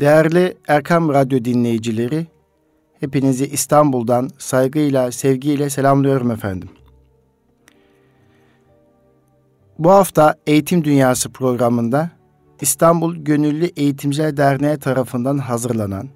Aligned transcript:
Değerli 0.00 0.56
Erkam 0.68 1.08
Radyo 1.08 1.44
dinleyicileri, 1.44 2.26
hepinizi 3.00 3.46
İstanbul'dan 3.46 4.30
saygıyla, 4.38 5.12
sevgiyle 5.12 5.70
selamlıyorum 5.70 6.30
efendim. 6.30 6.68
Bu 9.78 9.90
hafta 9.90 10.34
Eğitim 10.46 10.84
Dünyası 10.84 11.30
programında 11.30 12.10
İstanbul 12.60 13.16
Gönüllü 13.16 13.64
Eğitimciler 13.64 14.36
Derneği 14.36 14.78
tarafından 14.78 15.38
hazırlanan 15.38 16.08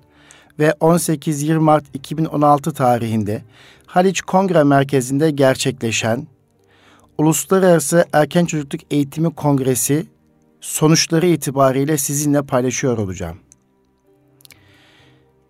ve 0.58 0.68
18-20 0.68 1.58
Mart 1.58 1.84
2016 1.95 2.72
tarihinde 2.72 3.42
Haliç 3.86 4.20
Kongre 4.20 4.62
Merkezi'nde 4.64 5.30
gerçekleşen 5.30 6.26
Uluslararası 7.18 8.04
Erken 8.12 8.45
Çocukluk 8.45 8.80
Eğitimi 8.90 9.34
Kongresi 9.34 10.06
sonuçları 10.60 11.26
itibariyle 11.26 11.98
sizinle 11.98 12.42
paylaşıyor 12.42 12.98
olacağım. 12.98 13.47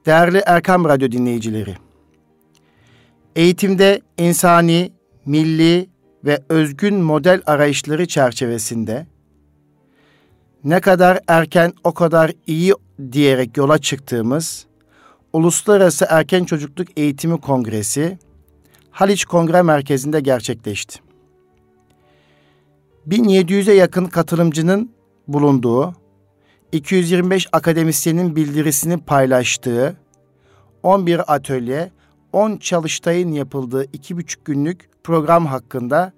Değerli 0.09 0.43
Erkam 0.47 0.85
Radyo 0.85 1.13
dinleyicileri, 1.13 1.77
eğitimde 3.37 4.01
insani, 4.19 4.93
milli 5.27 5.91
ve 6.25 6.43
özgün 6.49 6.95
model 6.95 7.43
arayışları 7.47 8.07
çerçevesinde 8.07 9.07
ne 10.65 10.81
kadar 10.81 11.21
erken 11.29 11.73
o 11.85 11.95
kadar 11.95 12.33
iyi 12.47 12.75
diyerek 13.13 13.57
yola 13.57 13.79
çıktığımız 13.79 14.67
Uluslararası 15.33 16.07
Erken 16.09 16.45
Çocukluk 16.45 16.89
Eğitimi 16.99 17.41
Kongresi 17.41 18.19
Haliç 18.91 19.25
Kongre 19.25 19.63
Merkezi'nde 19.63 20.21
gerçekleşti. 20.21 20.99
1700'e 23.09 23.75
yakın 23.75 24.05
katılımcının 24.05 24.91
bulunduğu, 25.29 25.95
225 26.73 27.49
akademisyenin 27.53 28.37
bildirisini 28.37 28.99
paylaştığı, 28.99 29.97
11 30.83 31.35
atölye, 31.35 31.91
10 32.33 32.57
çalıştayın 32.57 33.33
yapıldığı 33.33 33.85
iki 33.93 34.17
buçuk 34.17 34.45
günlük 34.45 34.89
program 35.05 35.47
hakkında 35.47 36.13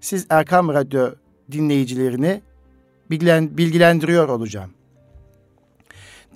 siz 0.00 0.26
Erkam 0.30 0.68
Radyo 0.68 1.10
dinleyicilerini 1.52 2.40
bilgilendiriyor 3.10 4.28
olacağım. 4.28 4.70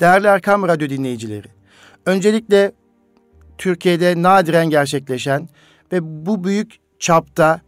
Değerli 0.00 0.26
Erkam 0.26 0.68
Radyo 0.68 0.88
dinleyicileri, 0.88 1.48
öncelikle 2.06 2.72
Türkiye'de 3.58 4.22
nadiren 4.22 4.70
gerçekleşen 4.70 5.48
ve 5.92 6.26
bu 6.26 6.44
büyük 6.44 6.76
çapta 6.98 7.60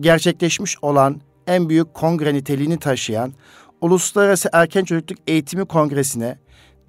gerçekleşmiş 0.00 0.76
olan 0.82 1.20
en 1.46 1.68
büyük 1.68 1.94
kongre 1.94 2.34
niteliğini 2.34 2.78
taşıyan 2.78 3.32
Uluslararası 3.84 4.48
Erken 4.52 4.84
Çocukluk 4.84 5.18
Eğitimi 5.26 5.64
Kongresi'ne 5.64 6.38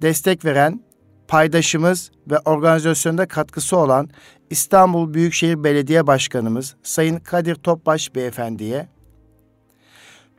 destek 0.02 0.44
veren 0.44 0.80
paydaşımız 1.28 2.10
ve 2.30 2.38
organizasyonda 2.38 3.28
katkısı 3.28 3.76
olan 3.76 4.10
İstanbul 4.50 5.14
Büyükşehir 5.14 5.64
Belediye 5.64 6.06
Başkanımız 6.06 6.76
Sayın 6.82 7.18
Kadir 7.18 7.54
Topbaş 7.54 8.14
Beyefendi'ye, 8.14 8.88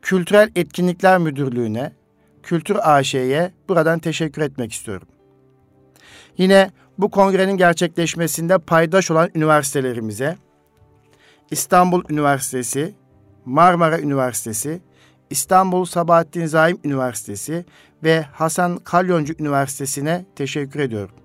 Kültürel 0.02 0.50
Etkinlikler 0.56 1.18
Müdürlüğü'ne, 1.18 1.92
Kültür 2.44 2.78
AŞ'ye 2.82 3.52
buradan 3.70 4.00
teşekkür 4.00 4.42
etmek 4.42 4.74
istiyorum. 4.74 5.08
Yine 6.38 6.72
bu 6.98 7.12
kongrenin 7.12 7.58
gerçekleşmesinde 7.58 8.58
paydaş 8.58 9.12
olan 9.12 9.30
üniversitelerimize, 9.36 10.38
İstanbul 11.52 12.04
Üniversitesi, 12.10 12.96
Marmara 13.46 14.00
Üniversitesi, 14.00 14.82
İstanbul 15.30 15.86
Sabahattin 15.86 16.46
Zaim 16.46 16.80
Üniversitesi 16.84 17.66
ve 18.04 18.22
Hasan 18.22 18.78
Kalyoncu 18.78 19.34
Üniversitesi'ne 19.40 20.26
teşekkür 20.36 20.80
ediyorum. 20.80 21.16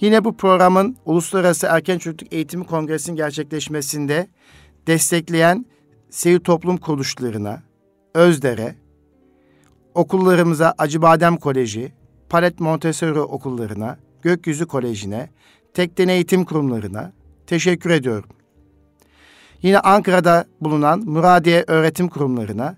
Yine 0.00 0.24
bu 0.24 0.36
programın 0.36 0.96
Uluslararası 1.04 1.66
Erken 1.66 1.98
Çocukluk 1.98 2.32
Eğitimi 2.32 2.66
Kongresi'nin 2.66 3.16
gerçekleşmesinde 3.16 4.28
destekleyen 4.86 5.66
sivil 6.10 6.40
toplum 6.40 6.76
kuruluşlarına, 6.76 7.62
Özdere, 8.14 8.74
okullarımıza 9.94 10.74
Acıbadem 10.78 11.36
Koleji, 11.36 11.92
Palet 12.28 12.60
Montessori 12.60 13.20
okullarına, 13.20 13.98
Gökyüzü 14.22 14.66
Koleji'ne, 14.66 15.30
Tekden 15.74 16.08
Eğitim 16.08 16.44
Kurumlarına 16.44 17.12
teşekkür 17.46 17.90
ediyorum. 17.90 18.28
Yine 19.62 19.80
Ankara'da 19.80 20.44
bulunan 20.60 21.00
Muradiye 21.00 21.64
Öğretim 21.66 22.08
Kurumlarına 22.08 22.76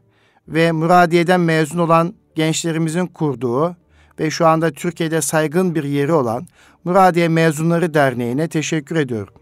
ve 0.48 0.72
Muradiye'den 0.72 1.40
mezun 1.40 1.78
olan 1.78 2.14
gençlerimizin 2.34 3.06
kurduğu 3.06 3.76
ve 4.20 4.30
şu 4.30 4.46
anda 4.46 4.70
Türkiye'de 4.70 5.20
saygın 5.20 5.74
bir 5.74 5.84
yeri 5.84 6.12
olan 6.12 6.46
Muradiye 6.84 7.28
Mezunları 7.28 7.94
Derneği'ne 7.94 8.48
teşekkür 8.48 8.96
ediyorum. 8.96 9.34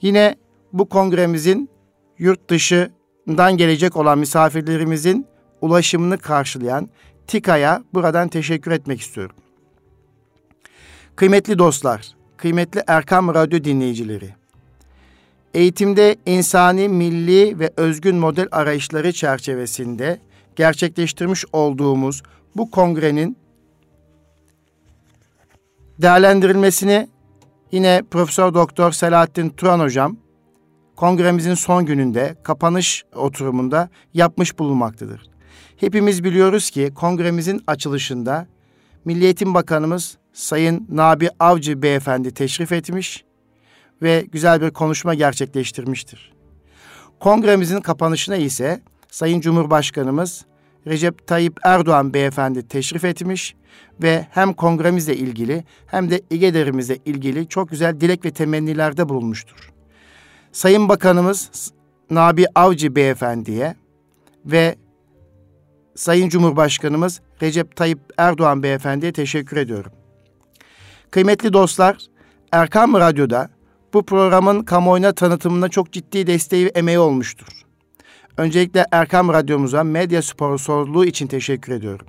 Yine 0.00 0.36
bu 0.72 0.88
kongremizin 0.88 1.70
yurt 2.18 2.50
dışından 2.50 3.56
gelecek 3.56 3.96
olan 3.96 4.18
misafirlerimizin 4.18 5.26
ulaşımını 5.60 6.18
karşılayan 6.18 6.88
TİKA'ya 7.26 7.82
buradan 7.94 8.28
teşekkür 8.28 8.70
etmek 8.70 9.00
istiyorum. 9.00 9.36
Kıymetli 11.16 11.58
dostlar, 11.58 12.08
kıymetli 12.36 12.82
Erkam 12.86 13.34
Radyo 13.34 13.64
dinleyicileri, 13.64 14.34
eğitimde 15.54 16.16
insani, 16.26 16.88
milli 16.88 17.58
ve 17.58 17.72
özgün 17.76 18.16
model 18.16 18.48
arayışları 18.52 19.12
çerçevesinde 19.12 20.20
gerçekleştirmiş 20.56 21.44
olduğumuz 21.52 22.22
bu 22.56 22.70
kongrenin 22.70 23.36
değerlendirilmesini 25.98 27.08
yine 27.72 28.02
Profesör 28.10 28.54
Doktor 28.54 28.92
Selahattin 28.92 29.50
Turan 29.50 29.80
hocam 29.80 30.16
kongremizin 30.96 31.54
son 31.54 31.86
gününde 31.86 32.36
kapanış 32.42 33.04
oturumunda 33.14 33.88
yapmış 34.14 34.58
bulunmaktadır. 34.58 35.22
Hepimiz 35.76 36.24
biliyoruz 36.24 36.70
ki 36.70 36.90
kongremizin 36.94 37.62
açılışında 37.66 38.46
Milli 39.04 39.24
Eğitim 39.24 39.54
Bakanımız 39.54 40.18
Sayın 40.32 40.86
Nabi 40.90 41.28
Avcı 41.40 41.82
Beyefendi 41.82 42.34
teşrif 42.34 42.72
etmiş 42.72 43.24
ve 44.04 44.26
güzel 44.32 44.60
bir 44.60 44.70
konuşma 44.70 45.14
gerçekleştirmiştir. 45.14 46.32
Kongremizin 47.20 47.80
kapanışına 47.80 48.36
ise 48.36 48.82
Sayın 49.10 49.40
Cumhurbaşkanımız 49.40 50.44
Recep 50.86 51.26
Tayyip 51.26 51.60
Erdoğan 51.64 52.14
beyefendi 52.14 52.68
teşrif 52.68 53.04
etmiş 53.04 53.54
ve 54.02 54.26
hem 54.30 54.52
kongremizle 54.52 55.16
ilgili 55.16 55.64
hem 55.86 56.10
de 56.10 56.20
İGEDER'imizle 56.30 56.98
ilgili 57.04 57.48
çok 57.48 57.70
güzel 57.70 58.00
dilek 58.00 58.24
ve 58.24 58.30
temennilerde 58.30 59.08
bulunmuştur. 59.08 59.72
Sayın 60.52 60.88
Bakanımız 60.88 61.72
Nabi 62.10 62.46
Avcı 62.54 62.96
beyefendiye 62.96 63.74
ve 64.46 64.76
Sayın 65.94 66.28
Cumhurbaşkanımız 66.28 67.20
Recep 67.42 67.76
Tayyip 67.76 67.98
Erdoğan 68.18 68.62
beyefendiye 68.62 69.12
teşekkür 69.12 69.56
ediyorum. 69.56 69.92
Kıymetli 71.10 71.52
dostlar, 71.52 71.96
Erkam 72.52 72.94
Radyo'da 72.94 73.53
bu 73.94 74.02
programın 74.02 74.62
kamuoyuna 74.62 75.12
tanıtımına 75.12 75.68
çok 75.68 75.92
ciddi 75.92 76.26
desteği 76.26 76.66
ve 76.66 76.68
emeği 76.68 76.98
olmuştur. 76.98 77.46
Öncelikle 78.36 78.86
Erkam 78.92 79.28
Radyomuza 79.28 79.84
medya 79.84 80.22
sponsorluğu 80.22 81.04
için 81.04 81.26
teşekkür 81.26 81.72
ediyorum. 81.72 82.06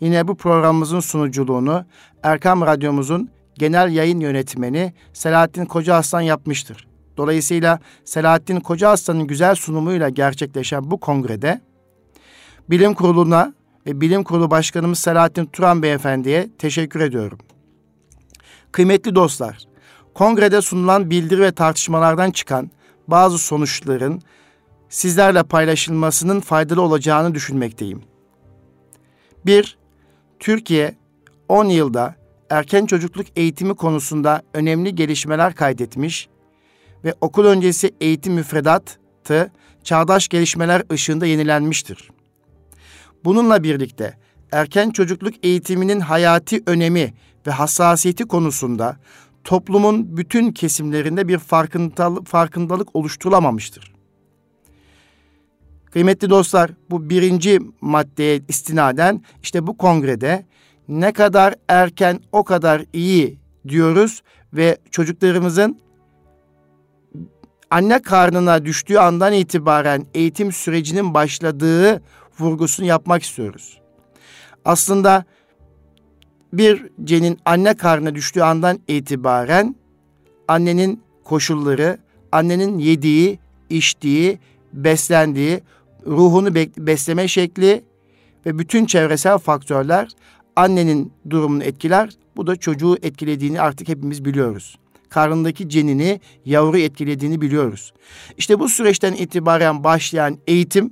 Yine 0.00 0.28
bu 0.28 0.36
programımızın 0.36 1.00
sunuculuğunu 1.00 1.84
Erkam 2.22 2.60
Radyomuzun 2.60 3.30
genel 3.54 3.92
yayın 3.92 4.20
yönetmeni 4.20 4.92
Selahattin 5.12 5.64
Koca 5.64 5.94
Aslan 5.94 6.20
yapmıştır. 6.20 6.86
Dolayısıyla 7.16 7.80
Selahattin 8.04 8.60
Koca 8.60 8.88
Aslan'ın 8.88 9.26
güzel 9.26 9.54
sunumuyla 9.54 10.08
gerçekleşen 10.08 10.90
bu 10.90 11.00
kongrede 11.00 11.60
Bilim 12.70 12.94
Kurulu'na 12.94 13.54
ve 13.86 14.00
Bilim 14.00 14.24
Kurulu 14.24 14.50
Başkanımız 14.50 14.98
Selahattin 14.98 15.46
Turan 15.46 15.82
Beyefendi'ye 15.82 16.48
teşekkür 16.58 17.00
ediyorum. 17.00 17.38
Kıymetli 18.72 19.14
dostlar, 19.14 19.58
kongrede 20.16 20.62
sunulan 20.62 21.10
bildiri 21.10 21.40
ve 21.40 21.52
tartışmalardan 21.52 22.30
çıkan 22.30 22.70
bazı 23.08 23.38
sonuçların 23.38 24.22
sizlerle 24.88 25.42
paylaşılmasının 25.42 26.40
faydalı 26.40 26.82
olacağını 26.82 27.34
düşünmekteyim. 27.34 28.02
1. 29.46 29.78
Türkiye 30.38 30.94
10 31.48 31.64
yılda 31.64 32.14
erken 32.50 32.86
çocukluk 32.86 33.26
eğitimi 33.36 33.74
konusunda 33.74 34.42
önemli 34.54 34.94
gelişmeler 34.94 35.54
kaydetmiş 35.54 36.28
ve 37.04 37.14
okul 37.20 37.44
öncesi 37.44 37.94
eğitim 38.00 38.32
müfredatı 38.32 39.52
çağdaş 39.84 40.28
gelişmeler 40.28 40.82
ışığında 40.92 41.26
yenilenmiştir. 41.26 42.10
Bununla 43.24 43.62
birlikte 43.62 44.18
erken 44.52 44.90
çocukluk 44.90 45.34
eğitiminin 45.42 46.00
hayati 46.00 46.62
önemi 46.66 47.14
ve 47.46 47.50
hassasiyeti 47.50 48.24
konusunda 48.24 48.96
toplumun 49.46 50.16
bütün 50.16 50.52
kesimlerinde 50.52 51.28
bir 51.28 51.38
farkındalık, 52.24 52.96
oluşturulamamıştır. 52.96 53.92
Kıymetli 55.90 56.30
dostlar, 56.30 56.70
bu 56.90 57.10
birinci 57.10 57.60
maddeye 57.80 58.40
istinaden 58.48 59.22
işte 59.42 59.66
bu 59.66 59.76
kongrede 59.76 60.46
ne 60.88 61.12
kadar 61.12 61.54
erken 61.68 62.20
o 62.32 62.44
kadar 62.44 62.84
iyi 62.92 63.38
diyoruz 63.68 64.22
ve 64.52 64.78
çocuklarımızın 64.90 65.80
anne 67.70 68.02
karnına 68.02 68.64
düştüğü 68.64 68.98
andan 68.98 69.32
itibaren 69.32 70.06
eğitim 70.14 70.52
sürecinin 70.52 71.14
başladığı 71.14 72.02
vurgusunu 72.38 72.86
yapmak 72.86 73.22
istiyoruz. 73.22 73.80
Aslında 74.64 75.24
bir 76.58 76.86
cenin 77.04 77.38
anne 77.44 77.74
karnına 77.74 78.14
düştüğü 78.14 78.42
andan 78.42 78.78
itibaren 78.88 79.76
annenin 80.48 81.02
koşulları, 81.24 81.98
annenin 82.32 82.78
yediği, 82.78 83.38
içtiği, 83.70 84.38
beslendiği, 84.72 85.60
ruhunu 86.06 86.54
besleme 86.78 87.28
şekli 87.28 87.84
ve 88.46 88.58
bütün 88.58 88.86
çevresel 88.86 89.38
faktörler 89.38 90.08
annenin 90.56 91.12
durumunu 91.30 91.62
etkiler. 91.62 92.10
Bu 92.36 92.46
da 92.46 92.56
çocuğu 92.56 92.96
etkilediğini 93.02 93.60
artık 93.60 93.88
hepimiz 93.88 94.24
biliyoruz. 94.24 94.78
Karnındaki 95.08 95.68
cenini, 95.68 96.20
yavru 96.44 96.78
etkilediğini 96.78 97.40
biliyoruz. 97.40 97.92
İşte 98.38 98.60
bu 98.60 98.68
süreçten 98.68 99.12
itibaren 99.12 99.84
başlayan 99.84 100.38
eğitim 100.46 100.90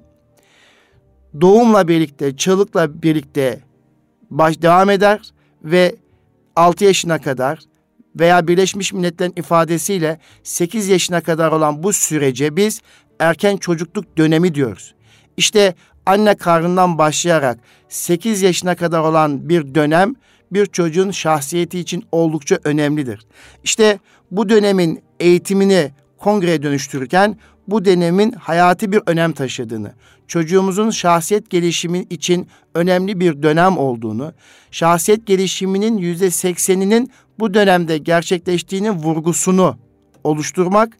doğumla 1.40 1.88
birlikte, 1.88 2.36
çığlıkla 2.36 3.02
birlikte 3.02 3.60
baş 4.30 4.62
devam 4.62 4.90
eder 4.90 5.33
ve 5.64 5.94
6 6.56 6.84
yaşına 6.84 7.18
kadar 7.18 7.58
veya 8.18 8.48
Birleşmiş 8.48 8.92
Milletler'in 8.92 9.32
ifadesiyle 9.36 10.18
8 10.42 10.88
yaşına 10.88 11.20
kadar 11.20 11.52
olan 11.52 11.82
bu 11.82 11.92
sürece 11.92 12.56
biz 12.56 12.80
erken 13.18 13.56
çocukluk 13.56 14.16
dönemi 14.18 14.54
diyoruz. 14.54 14.94
İşte 15.36 15.74
anne 16.06 16.34
karnından 16.34 16.98
başlayarak 16.98 17.58
8 17.88 18.42
yaşına 18.42 18.74
kadar 18.74 19.00
olan 19.00 19.48
bir 19.48 19.74
dönem 19.74 20.14
bir 20.52 20.66
çocuğun 20.66 21.10
şahsiyeti 21.10 21.78
için 21.78 22.04
oldukça 22.12 22.58
önemlidir. 22.64 23.26
İşte 23.64 23.98
bu 24.30 24.48
dönemin 24.48 25.02
eğitimini 25.20 25.90
kongreye 26.18 26.62
dönüştürürken 26.62 27.38
bu 27.68 27.84
dönemin 27.84 28.32
hayati 28.32 28.92
bir 28.92 29.00
önem 29.06 29.32
taşıdığını, 29.32 29.92
çocuğumuzun 30.28 30.90
şahsiyet 30.90 31.50
gelişimi 31.50 31.98
için 32.10 32.48
önemli 32.74 33.20
bir 33.20 33.42
dönem 33.42 33.78
olduğunu, 33.78 34.32
şahsiyet 34.70 35.26
gelişiminin 35.26 35.96
yüzde 35.96 36.30
sekseninin 36.30 37.10
bu 37.38 37.54
dönemde 37.54 37.98
gerçekleştiğinin 37.98 38.92
vurgusunu 38.92 39.76
oluşturmak 40.24 40.98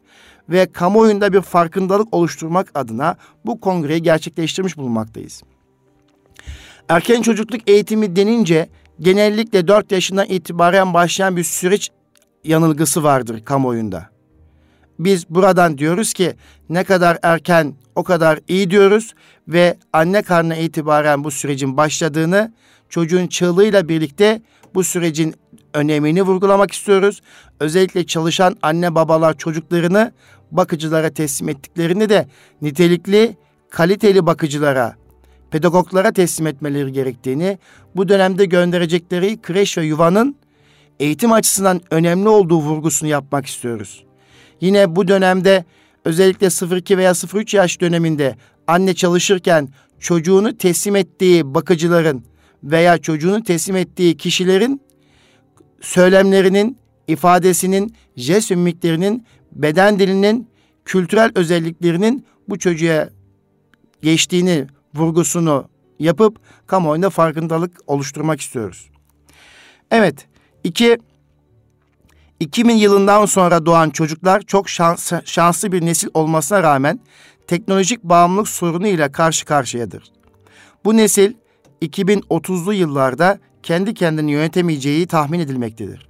ve 0.49 0.71
kamuoyunda 0.71 1.33
bir 1.33 1.41
farkındalık 1.41 2.13
oluşturmak 2.13 2.71
adına 2.75 3.15
bu 3.45 3.59
kongreyi 3.59 4.01
gerçekleştirmiş 4.01 4.77
bulunmaktayız. 4.77 5.43
Erken 6.89 7.21
çocukluk 7.21 7.69
eğitimi 7.69 8.15
denince 8.15 8.69
genellikle 8.99 9.67
4 9.67 9.91
yaşından 9.91 10.25
itibaren 10.25 10.93
başlayan 10.93 11.37
bir 11.37 11.43
süreç 11.43 11.89
yanılgısı 12.43 13.03
vardır 13.03 13.45
kamuoyunda. 13.45 14.14
Biz 14.99 15.29
buradan 15.29 15.77
diyoruz 15.77 16.13
ki 16.13 16.33
ne 16.69 16.83
kadar 16.83 17.17
erken 17.23 17.73
o 17.95 18.03
kadar 18.03 18.39
iyi 18.47 18.71
diyoruz 18.71 19.13
ve 19.47 19.77
anne 19.93 20.21
karnına 20.21 20.55
itibaren 20.55 21.23
bu 21.23 21.31
sürecin 21.31 21.77
başladığını 21.77 22.53
çocuğun 22.89 23.27
çığlığıyla 23.27 23.89
birlikte 23.89 24.41
bu 24.75 24.83
sürecin 24.83 25.35
önemini 25.73 26.21
vurgulamak 26.21 26.71
istiyoruz. 26.71 27.21
Özellikle 27.59 28.05
çalışan 28.05 28.55
anne 28.61 28.95
babalar 28.95 29.37
çocuklarını 29.37 30.11
bakıcılara 30.51 31.09
teslim 31.09 31.49
ettiklerini 31.49 32.09
de 32.09 32.27
nitelikli, 32.61 33.37
kaliteli 33.69 34.25
bakıcılara, 34.25 34.95
pedagoglara 35.51 36.11
teslim 36.11 36.47
etmeleri 36.47 36.91
gerektiğini, 36.91 37.57
bu 37.95 38.09
dönemde 38.09 38.45
gönderecekleri 38.45 39.41
kreş 39.41 39.77
ve 39.77 39.85
yuvanın 39.85 40.35
eğitim 40.99 41.31
açısından 41.31 41.81
önemli 41.91 42.29
olduğu 42.29 42.59
vurgusunu 42.59 43.09
yapmak 43.09 43.45
istiyoruz. 43.45 44.05
Yine 44.61 44.95
bu 44.95 45.07
dönemde 45.07 45.65
özellikle 46.05 46.47
0-2 46.47 46.97
veya 46.97 47.11
0-3 47.11 47.55
yaş 47.55 47.81
döneminde 47.81 48.35
anne 48.67 48.93
çalışırken 48.93 49.69
çocuğunu 49.99 50.57
teslim 50.57 50.95
ettiği 50.95 51.53
bakıcıların 51.53 52.23
veya 52.63 52.97
çocuğunu 52.97 53.43
teslim 53.43 53.75
ettiği 53.75 54.17
kişilerin 54.17 54.81
söylemlerinin, 55.81 56.77
ifadesinin, 57.07 57.95
jest 58.15 58.51
ümmiklerinin, 58.51 59.25
beden 59.51 59.99
dilinin, 59.99 60.49
kültürel 60.85 61.31
özelliklerinin 61.35 62.25
bu 62.49 62.59
çocuğa 62.59 63.09
geçtiğini 64.01 64.67
vurgusunu 64.95 65.69
yapıp 65.99 66.39
kamuoyunda 66.67 67.09
farkındalık 67.09 67.71
oluşturmak 67.87 68.41
istiyoruz. 68.41 68.89
Evet, 69.91 70.27
iki 70.63 70.97
2000 72.39 72.73
yılından 72.73 73.25
sonra 73.25 73.65
doğan 73.65 73.89
çocuklar 73.89 74.41
çok 74.41 74.69
şans, 74.69 75.13
şanslı 75.25 75.71
bir 75.71 75.85
nesil 75.85 76.07
olmasına 76.13 76.63
rağmen 76.63 76.99
teknolojik 77.47 78.03
bağımlılık 78.03 78.47
sorunu 78.47 78.87
ile 78.87 79.11
karşı 79.11 79.45
karşıyadır. 79.45 80.03
Bu 80.85 80.97
nesil 80.97 81.33
2030'lu 81.81 82.73
yıllarda 82.73 83.39
kendi 83.63 83.93
kendini 83.93 84.31
yönetemeyeceği 84.31 85.07
tahmin 85.07 85.39
edilmektedir. 85.39 86.09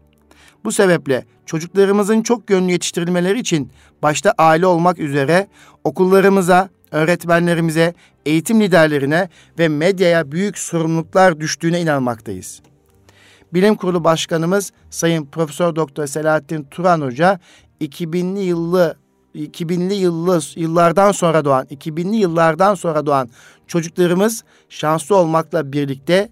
Bu 0.63 0.71
sebeple 0.71 1.25
çocuklarımızın 1.45 2.21
çok 2.21 2.49
yönlü 2.49 2.71
yetiştirilmeleri 2.71 3.39
için 3.39 3.71
başta 4.03 4.33
aile 4.37 4.65
olmak 4.65 4.99
üzere 4.99 5.47
okullarımıza, 5.83 6.69
öğretmenlerimize, 6.91 7.93
eğitim 8.25 8.61
liderlerine 8.61 9.29
ve 9.59 9.67
medyaya 9.67 10.31
büyük 10.31 10.57
sorumluluklar 10.57 11.39
düştüğüne 11.39 11.81
inanmaktayız. 11.81 12.61
Bilim 13.53 13.75
Kurulu 13.75 14.03
Başkanımız 14.03 14.71
Sayın 14.89 15.25
Profesör 15.25 15.75
Doktor 15.75 16.07
Selahattin 16.07 16.63
Turan 16.63 17.01
Hoca 17.01 17.39
2000'li 17.81 18.39
yıllı 18.39 18.97
2000'li 19.35 19.93
yıllı 19.93 20.39
yıllardan 20.55 21.11
sonra 21.11 21.45
doğan 21.45 21.65
2000'li 21.65 22.15
yıllardan 22.15 22.75
sonra 22.75 23.05
doğan 23.05 23.29
çocuklarımız 23.67 24.43
şanslı 24.69 25.15
olmakla 25.15 25.73
birlikte 25.73 26.29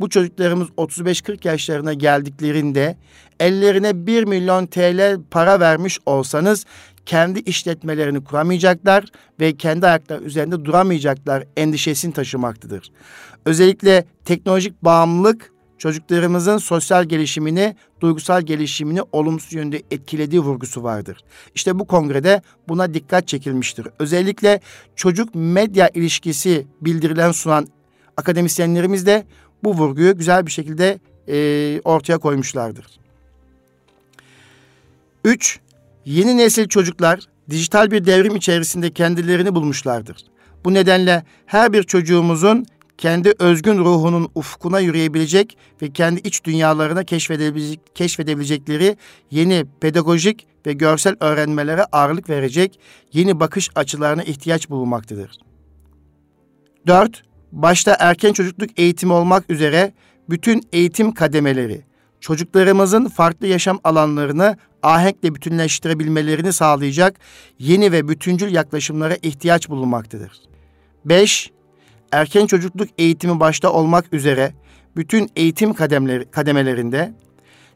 bu 0.00 0.08
çocuklarımız 0.08 0.68
35-40 0.68 1.48
yaşlarına 1.48 1.92
geldiklerinde 1.92 2.96
ellerine 3.40 4.06
1 4.06 4.24
milyon 4.24 4.66
TL 4.66 5.20
para 5.30 5.60
vermiş 5.60 5.98
olsanız 6.06 6.64
kendi 7.06 7.40
işletmelerini 7.40 8.24
kuramayacaklar 8.24 9.04
ve 9.40 9.56
kendi 9.56 9.86
ayakları 9.86 10.24
üzerinde 10.24 10.64
duramayacaklar 10.64 11.44
endişesini 11.56 12.12
taşımaktadır. 12.12 12.92
Özellikle 13.44 14.04
teknolojik 14.24 14.84
bağımlılık 14.84 15.53
çocuklarımızın 15.78 16.58
sosyal 16.58 17.04
gelişimini, 17.04 17.76
duygusal 18.00 18.42
gelişimini 18.42 19.00
olumsuz 19.12 19.52
yönde 19.52 19.82
etkilediği 19.90 20.40
vurgusu 20.40 20.82
vardır. 20.82 21.18
İşte 21.54 21.78
bu 21.78 21.86
kongrede 21.86 22.42
buna 22.68 22.94
dikkat 22.94 23.28
çekilmiştir. 23.28 23.88
Özellikle 23.98 24.60
çocuk 24.96 25.34
medya 25.34 25.88
ilişkisi 25.94 26.66
bildirilen 26.80 27.32
sunan 27.32 27.68
akademisyenlerimiz 28.16 29.06
de 29.06 29.26
bu 29.64 29.74
vurguyu 29.74 30.18
güzel 30.18 30.46
bir 30.46 30.50
şekilde 30.50 30.98
e, 31.28 31.80
ortaya 31.84 32.18
koymuşlardır. 32.18 32.86
Üç, 35.24 35.60
yeni 36.04 36.36
nesil 36.36 36.68
çocuklar 36.68 37.20
dijital 37.50 37.90
bir 37.90 38.04
devrim 38.04 38.36
içerisinde 38.36 38.90
kendilerini 38.90 39.54
bulmuşlardır. 39.54 40.16
Bu 40.64 40.74
nedenle 40.74 41.24
her 41.46 41.72
bir 41.72 41.82
çocuğumuzun 41.82 42.66
kendi 42.98 43.32
özgün 43.38 43.78
ruhunun 43.78 44.28
ufkuna 44.34 44.80
yürüyebilecek 44.80 45.58
ve 45.82 45.90
kendi 45.90 46.20
iç 46.20 46.44
dünyalarına 46.44 47.04
keşfedebilecek, 47.04 47.80
keşfedebilecekleri 47.96 48.96
yeni 49.30 49.64
pedagojik 49.80 50.46
ve 50.66 50.72
görsel 50.72 51.16
öğrenmelere 51.20 51.84
ağırlık 51.84 52.30
verecek 52.30 52.80
yeni 53.12 53.40
bakış 53.40 53.70
açılarına 53.74 54.22
ihtiyaç 54.22 54.70
bulunmaktadır. 54.70 55.38
4. 56.86 57.22
Başta 57.52 57.96
erken 58.00 58.32
çocukluk 58.32 58.70
eğitimi 58.78 59.12
olmak 59.12 59.50
üzere 59.50 59.92
bütün 60.30 60.62
eğitim 60.72 61.12
kademeleri, 61.12 61.80
çocuklarımızın 62.20 63.08
farklı 63.08 63.46
yaşam 63.46 63.80
alanlarını 63.84 64.56
ahenkle 64.82 65.34
bütünleştirebilmelerini 65.34 66.52
sağlayacak 66.52 67.16
yeni 67.58 67.92
ve 67.92 68.08
bütüncül 68.08 68.54
yaklaşımlara 68.54 69.16
ihtiyaç 69.22 69.68
bulunmaktadır. 69.68 70.32
5 71.04 71.50
erken 72.14 72.46
çocukluk 72.46 72.88
eğitimi 72.98 73.40
başta 73.40 73.72
olmak 73.72 74.12
üzere 74.12 74.52
bütün 74.96 75.30
eğitim 75.36 75.74
kademeleri, 75.74 76.30
kademelerinde 76.30 77.14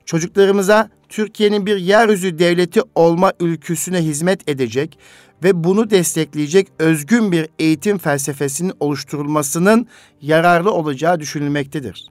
çocuklarımıza 0.05 0.91
Türkiye'nin 1.09 1.67
bir 1.67 1.77
yeryüzü 1.77 2.39
devleti 2.39 2.81
olma 2.95 3.33
ülküsüne 3.41 3.99
hizmet 3.99 4.49
edecek 4.49 4.99
ve 5.43 5.65
bunu 5.65 5.91
destekleyecek 5.91 6.69
özgün 6.79 7.33
bir 7.33 7.49
eğitim 7.59 7.99
felsefesinin 7.99 8.73
oluşturulmasının 8.81 9.87
yararlı 10.21 10.73
olacağı 10.73 11.21
düşünülmektedir. 11.21 12.07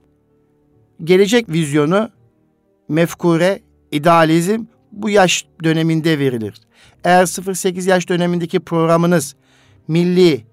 Gelecek 1.04 1.50
vizyonu, 1.50 2.10
mefkure, 2.90 3.60
idealizm 3.92 4.66
bu 4.92 5.10
yaş 5.10 5.46
döneminde 5.64 6.20
verilir. 6.20 6.54
Eğer 7.04 7.24
0-8 7.24 7.90
yaş 7.90 8.10
dönemindeki 8.10 8.60
programınız 8.60 9.36
milli, 9.88 10.46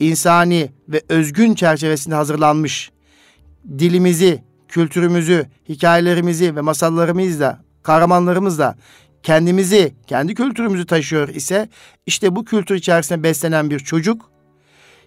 insani 0.00 0.70
ve 0.88 1.02
özgün 1.08 1.54
çerçevesinde 1.54 2.14
hazırlanmış, 2.14 2.90
dilimizi, 3.78 4.44
kültürümüzü, 4.68 5.46
hikayelerimizi 5.68 6.56
ve 6.56 6.60
masallarımızla, 6.60 7.64
kahramanlarımızla 7.82 8.76
kendimizi, 9.22 9.94
kendi 10.06 10.34
kültürümüzü 10.34 10.86
taşıyor 10.86 11.28
ise 11.28 11.68
işte 12.06 12.36
bu 12.36 12.44
kültür 12.44 12.74
içerisinde 12.74 13.22
beslenen 13.22 13.70
bir 13.70 13.78
çocuk 13.78 14.30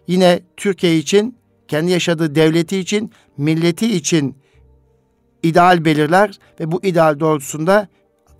yine 0.07 0.39
Türkiye 0.57 0.97
için, 0.97 1.37
kendi 1.67 1.91
yaşadığı 1.91 2.35
devleti 2.35 2.77
için, 2.77 3.11
milleti 3.37 3.95
için 3.95 4.37
ideal 5.43 5.85
belirler 5.85 6.39
ve 6.59 6.71
bu 6.71 6.83
ideal 6.83 7.19
doğrultusunda 7.19 7.87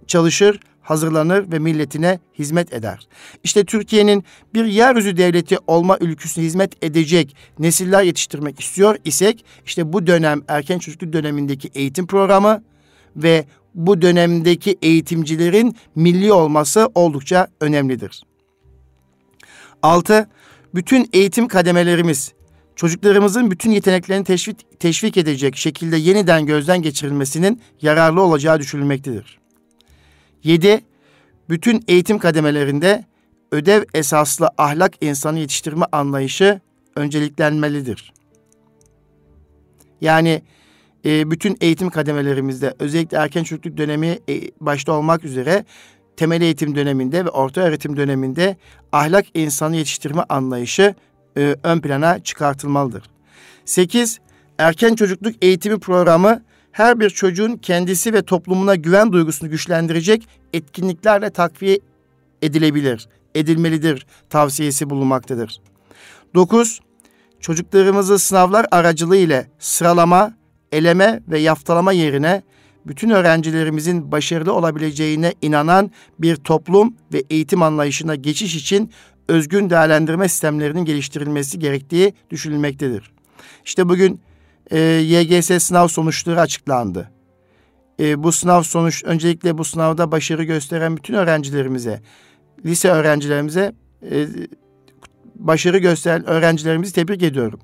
çalışır, 0.07 0.59
hazırlanır 0.83 1.51
ve 1.51 1.59
milletine 1.59 2.19
hizmet 2.39 2.73
eder. 2.73 3.07
İşte 3.43 3.65
Türkiye'nin 3.65 4.23
bir 4.53 4.65
yeryüzü 4.65 5.17
devleti 5.17 5.57
olma 5.67 5.97
ülküsüne 6.01 6.45
hizmet 6.45 6.83
edecek 6.83 7.35
nesiller 7.59 8.03
yetiştirmek 8.03 8.59
istiyor 8.59 8.95
isek 9.05 9.45
işte 9.65 9.93
bu 9.93 10.07
dönem 10.07 10.41
erken 10.47 10.79
çocukluk 10.79 11.13
dönemindeki 11.13 11.69
eğitim 11.75 12.07
programı 12.07 12.63
ve 13.15 13.45
bu 13.75 14.01
dönemdeki 14.01 14.77
eğitimcilerin 14.81 15.75
milli 15.95 16.33
olması 16.33 16.89
oldukça 16.95 17.47
önemlidir. 17.61 18.23
Altı, 19.81 20.29
bütün 20.75 21.09
eğitim 21.13 21.47
kademelerimiz 21.47 22.33
çocuklarımızın 22.75 23.51
bütün 23.51 23.71
yeteneklerini 23.71 24.23
teşvik, 24.23 24.79
teşvik 24.79 25.17
edecek 25.17 25.55
şekilde 25.55 25.97
yeniden 25.97 26.45
gözden 26.45 26.81
geçirilmesinin 26.81 27.61
yararlı 27.81 28.21
olacağı 28.21 28.59
düşünülmektedir. 28.59 29.42
7. 30.43 30.81
Bütün 31.49 31.83
eğitim 31.87 32.19
kademelerinde 32.19 33.05
ödev 33.51 33.83
esaslı 33.93 34.49
ahlak 34.57 34.93
insanı 35.01 35.39
yetiştirme 35.39 35.85
anlayışı 35.91 36.61
önceliklenmelidir. 36.95 38.13
Yani 40.01 40.41
e, 41.05 41.31
bütün 41.31 41.57
eğitim 41.61 41.89
kademelerimizde 41.89 42.73
özellikle 42.79 43.17
erken 43.17 43.43
çocukluk 43.43 43.77
dönemi 43.77 44.19
e, 44.29 44.41
başta 44.61 44.91
olmak 44.91 45.23
üzere 45.23 45.65
temel 46.17 46.41
eğitim 46.41 46.75
döneminde 46.75 47.25
ve 47.25 47.29
orta 47.29 47.61
öğretim 47.61 47.97
döneminde 47.97 48.57
ahlak 48.91 49.25
insanı 49.33 49.75
yetiştirme 49.75 50.23
anlayışı 50.29 50.95
e, 51.37 51.55
ön 51.63 51.79
plana 51.79 52.19
çıkartılmalıdır. 52.19 53.03
8. 53.65 54.19
Erken 54.57 54.95
çocukluk 54.95 55.35
eğitimi 55.41 55.79
programı 55.79 56.43
her 56.73 56.99
bir 56.99 57.09
çocuğun 57.09 57.57
kendisi 57.57 58.13
ve 58.13 58.21
toplumuna 58.21 58.75
güven 58.75 59.13
duygusunu 59.13 59.49
güçlendirecek 59.49 60.27
etkinliklerle 60.53 61.29
takviye 61.29 61.79
edilebilir, 62.41 63.07
edilmelidir 63.35 64.05
tavsiyesi 64.29 64.89
bulunmaktadır. 64.89 65.61
9. 66.35 66.79
Çocuklarımızı 67.39 68.19
sınavlar 68.19 68.65
aracılığı 68.71 69.17
ile 69.17 69.47
sıralama, 69.59 70.33
eleme 70.71 71.19
ve 71.27 71.39
yaftalama 71.39 71.91
yerine 71.91 72.43
bütün 72.85 73.09
öğrencilerimizin 73.09 74.11
başarılı 74.11 74.53
olabileceğine 74.53 75.33
inanan 75.41 75.91
bir 76.19 76.35
toplum 76.35 76.95
ve 77.13 77.23
eğitim 77.29 77.61
anlayışına 77.61 78.15
geçiş 78.15 78.55
için 78.55 78.91
özgün 79.27 79.69
değerlendirme 79.69 80.29
sistemlerinin 80.29 80.85
geliştirilmesi 80.85 81.59
gerektiği 81.59 82.13
düşünülmektedir. 82.29 83.11
İşte 83.65 83.89
bugün 83.89 84.21
e, 84.71 84.79
YGS 84.79 85.63
sınav 85.63 85.87
sonuçları 85.87 86.41
açıklandı. 86.41 87.11
E, 87.99 88.23
bu 88.23 88.31
sınav 88.31 88.63
sonuç, 88.63 89.03
öncelikle 89.05 89.57
bu 89.57 89.63
sınavda 89.63 90.11
başarı 90.11 90.43
gösteren 90.43 90.97
bütün 90.97 91.13
öğrencilerimize, 91.13 92.01
lise 92.65 92.89
öğrencilerimize 92.89 93.73
e, 94.11 94.27
başarı 95.35 95.77
gösteren 95.77 96.25
öğrencilerimizi 96.25 96.93
tebrik 96.93 97.23
ediyorum. 97.23 97.59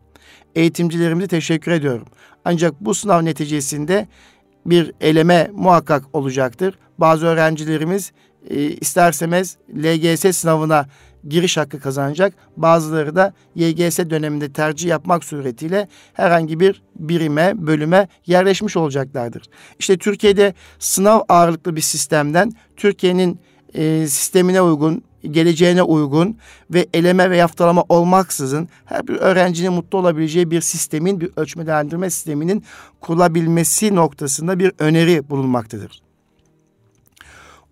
Eğitimcilerimize 0.55 1.27
teşekkür 1.27 1.71
ediyorum. 1.71 2.07
Ancak 2.45 2.81
bu 2.81 2.93
sınav 2.93 3.25
neticesinde 3.25 4.07
bir 4.65 4.93
eleme 5.01 5.51
muhakkak 5.53 6.15
olacaktır. 6.15 6.75
Bazı 6.97 7.25
öğrencilerimiz 7.25 8.11
e, 8.49 8.61
istersemez 8.61 9.57
LGS 9.75 10.37
sınavına 10.37 10.85
giriş 11.27 11.57
hakkı 11.57 11.79
kazanacak. 11.79 12.33
Bazıları 12.57 13.15
da 13.15 13.33
YGS 13.55 13.99
döneminde 13.99 14.53
tercih 14.53 14.89
yapmak 14.89 15.23
suretiyle 15.23 15.87
herhangi 16.13 16.59
bir 16.59 16.81
birime, 16.95 17.53
bölüme 17.55 18.07
yerleşmiş 18.25 18.77
olacaklardır. 18.77 19.43
İşte 19.79 19.97
Türkiye'de 19.97 20.53
sınav 20.79 21.19
ağırlıklı 21.29 21.75
bir 21.75 21.81
sistemden 21.81 22.51
Türkiye'nin 22.77 23.39
e, 23.73 24.07
sistemine 24.07 24.61
uygun, 24.61 25.03
geleceğine 25.23 25.83
uygun 25.83 26.37
ve 26.71 26.87
eleme 26.93 27.29
ve 27.29 27.37
yaftalama 27.37 27.83
olmaksızın 27.89 28.69
her 28.85 29.07
bir 29.07 29.15
öğrencinin 29.15 29.73
mutlu 29.73 29.97
olabileceği 29.97 30.51
bir 30.51 30.61
sistemin, 30.61 31.21
bir 31.21 31.29
ölçmelendirme 31.35 32.09
sisteminin 32.09 32.63
kurulabilmesi 33.01 33.95
noktasında 33.95 34.59
bir 34.59 34.71
öneri 34.79 35.29
bulunmaktadır. 35.29 36.01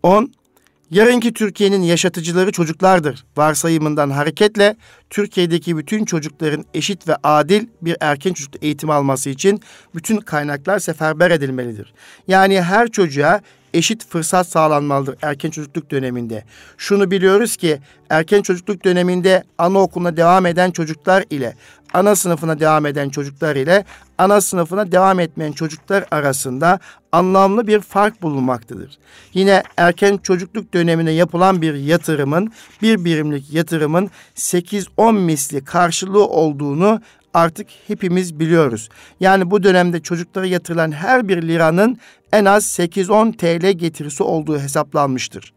10. 0.04 0.32
Yarınki 0.92 1.34
Türkiye'nin 1.34 1.82
yaşatıcıları 1.82 2.52
çocuklardır 2.52 3.26
varsayımından 3.38 4.10
hareketle 4.10 4.76
Türkiye'deki 5.10 5.78
bütün 5.78 6.06
çocukların 6.06 6.66
eşit 6.74 7.08
ve 7.08 7.16
adil 7.24 7.68
bir 7.82 7.98
erken 8.00 8.34
çocuk 8.34 8.64
eğitim 8.64 8.90
alması 8.90 9.30
için 9.30 9.62
bütün 9.96 10.18
kaynaklar 10.18 10.80
seferber 10.80 11.32
edilmelidir. 11.32 11.94
Yani 12.28 12.62
her 12.62 12.88
çocuğa 12.88 13.42
eşit 13.74 14.06
fırsat 14.06 14.48
sağlanmalıdır 14.48 15.16
erken 15.22 15.50
çocukluk 15.50 15.92
döneminde. 15.92 16.44
Şunu 16.78 17.12
biliyoruz 17.12 17.58
ki 17.58 17.80
erken 18.10 18.42
çocukluk 18.42 18.86
döneminde 18.86 19.44
anaokuluna 19.58 20.18
devam 20.18 20.46
eden 20.46 20.72
çocuklar 20.72 21.24
ile 21.30 21.56
ana 21.94 22.16
sınıfına 22.16 22.60
devam 22.60 22.86
eden 22.86 23.10
çocuklar 23.10 23.56
ile 23.56 23.86
ana 24.18 24.42
sınıfına 24.42 24.92
devam 24.92 25.20
etmeyen 25.20 25.52
çocuklar 25.52 26.06
arasında 26.12 26.80
anlamlı 27.12 27.68
bir 27.68 27.80
fark 27.80 28.22
bulunmaktadır. 28.22 28.98
Yine 29.34 29.64
erken 29.78 30.18
çocukluk 30.18 30.74
dönemine 30.74 31.12
yapılan 31.12 31.62
bir 31.62 31.74
yatırımın, 31.74 32.52
bir 32.82 33.06
birimlik 33.06 33.54
yatırımın 33.54 34.10
8-10 34.36 35.20
misli 35.20 35.64
karşılığı 35.64 36.28
olduğunu 36.28 37.02
artık 37.34 37.68
hepimiz 37.88 38.40
biliyoruz. 38.40 38.90
Yani 39.20 39.52
bu 39.52 39.64
dönemde 39.64 40.00
çocuklara 40.00 40.46
yatırılan 40.46 40.92
her 40.92 41.28
bir 41.28 41.42
liranın 41.42 41.98
en 42.34 42.46
az 42.46 42.80
8-10 42.80 43.38
TL 43.38 43.72
getirisi 43.72 44.24
olduğu 44.24 44.60
hesaplanmıştır. 44.60 45.54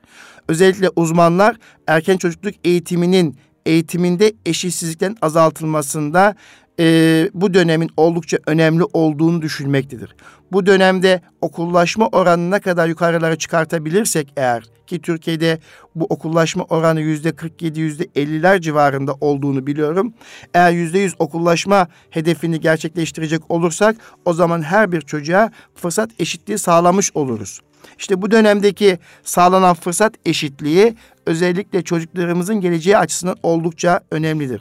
Özellikle 0.49 0.89
uzmanlar 0.97 1.57
erken 1.87 2.17
çocukluk 2.17 2.55
eğitiminin 2.65 3.37
eğitiminde 3.67 4.33
eşitsizliklerin 4.47 5.19
azaltılmasında 5.23 6.35
e, 6.81 7.29
bu 7.35 7.55
dönemin 7.55 7.91
oldukça 7.97 8.39
önemli 8.47 8.85
olduğunu 8.93 9.43
düşünmektedir. 9.43 10.15
Bu 10.53 10.67
dönemde 10.67 11.21
okullaşma 11.41 12.07
oranını 12.07 12.51
ne 12.51 12.61
kadar 12.61 12.89
yukarılara 12.89 13.37
çıkartabilirsek 13.37 14.33
eğer 14.37 14.65
ki 14.87 15.01
Türkiye'de 15.01 15.59
bu 15.95 16.07
okullaşma 16.09 16.65
oranı 16.65 17.01
yüzde 17.01 17.33
47 17.33 17.81
yüzde 17.81 18.05
50'ler 18.05 18.61
civarında 18.61 19.15
olduğunu 19.21 19.67
biliyorum. 19.67 20.15
Eğer 20.55 20.73
yüzde 20.73 20.99
yüz 20.99 21.15
okullaşma 21.19 21.89
hedefini 22.11 22.61
gerçekleştirecek 22.61 23.51
olursak 23.51 23.97
o 24.25 24.33
zaman 24.33 24.63
her 24.63 24.93
bir 24.93 25.01
çocuğa 25.01 25.51
fırsat 25.75 26.11
eşitliği 26.19 26.59
sağlamış 26.59 27.11
oluruz. 27.15 27.61
İşte 27.99 28.23
bu 28.23 28.31
dönemdeki 28.31 28.99
sağlanan 29.23 29.75
fırsat 29.75 30.15
eşitliği 30.27 30.95
özellikle 31.27 31.83
çocuklarımızın 31.83 32.61
geleceği 32.61 32.99
açısından 32.99 33.37
oldukça 33.43 34.01
önemlidir. 34.11 34.61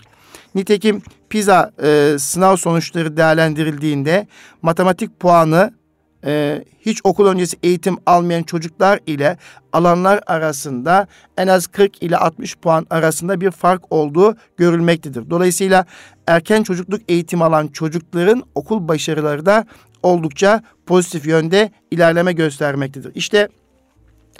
Nitekim 0.55 1.01
PISA 1.29 1.71
e, 1.83 2.15
sınav 2.19 2.55
sonuçları 2.55 3.17
değerlendirildiğinde 3.17 4.27
matematik 4.61 5.19
puanı 5.19 5.73
e, 6.25 6.63
hiç 6.79 6.99
okul 7.03 7.27
öncesi 7.27 7.57
eğitim 7.63 7.97
almayan 8.05 8.43
çocuklar 8.43 8.99
ile 9.07 9.37
alanlar 9.73 10.19
arasında 10.27 11.07
en 11.37 11.47
az 11.47 11.67
40 11.67 12.03
ile 12.03 12.17
60 12.17 12.57
puan 12.57 12.87
arasında 12.89 13.41
bir 13.41 13.51
fark 13.51 13.83
olduğu 13.89 14.35
görülmektedir. 14.57 15.29
Dolayısıyla 15.29 15.85
erken 16.27 16.63
çocukluk 16.63 17.01
eğitim 17.07 17.41
alan 17.41 17.67
çocukların 17.67 18.43
okul 18.55 18.87
başarıları 18.87 19.45
da 19.45 19.65
oldukça 20.03 20.63
pozitif 20.85 21.27
yönde 21.27 21.71
ilerleme 21.91 22.33
göstermektedir. 22.33 23.11
İşte 23.15 23.47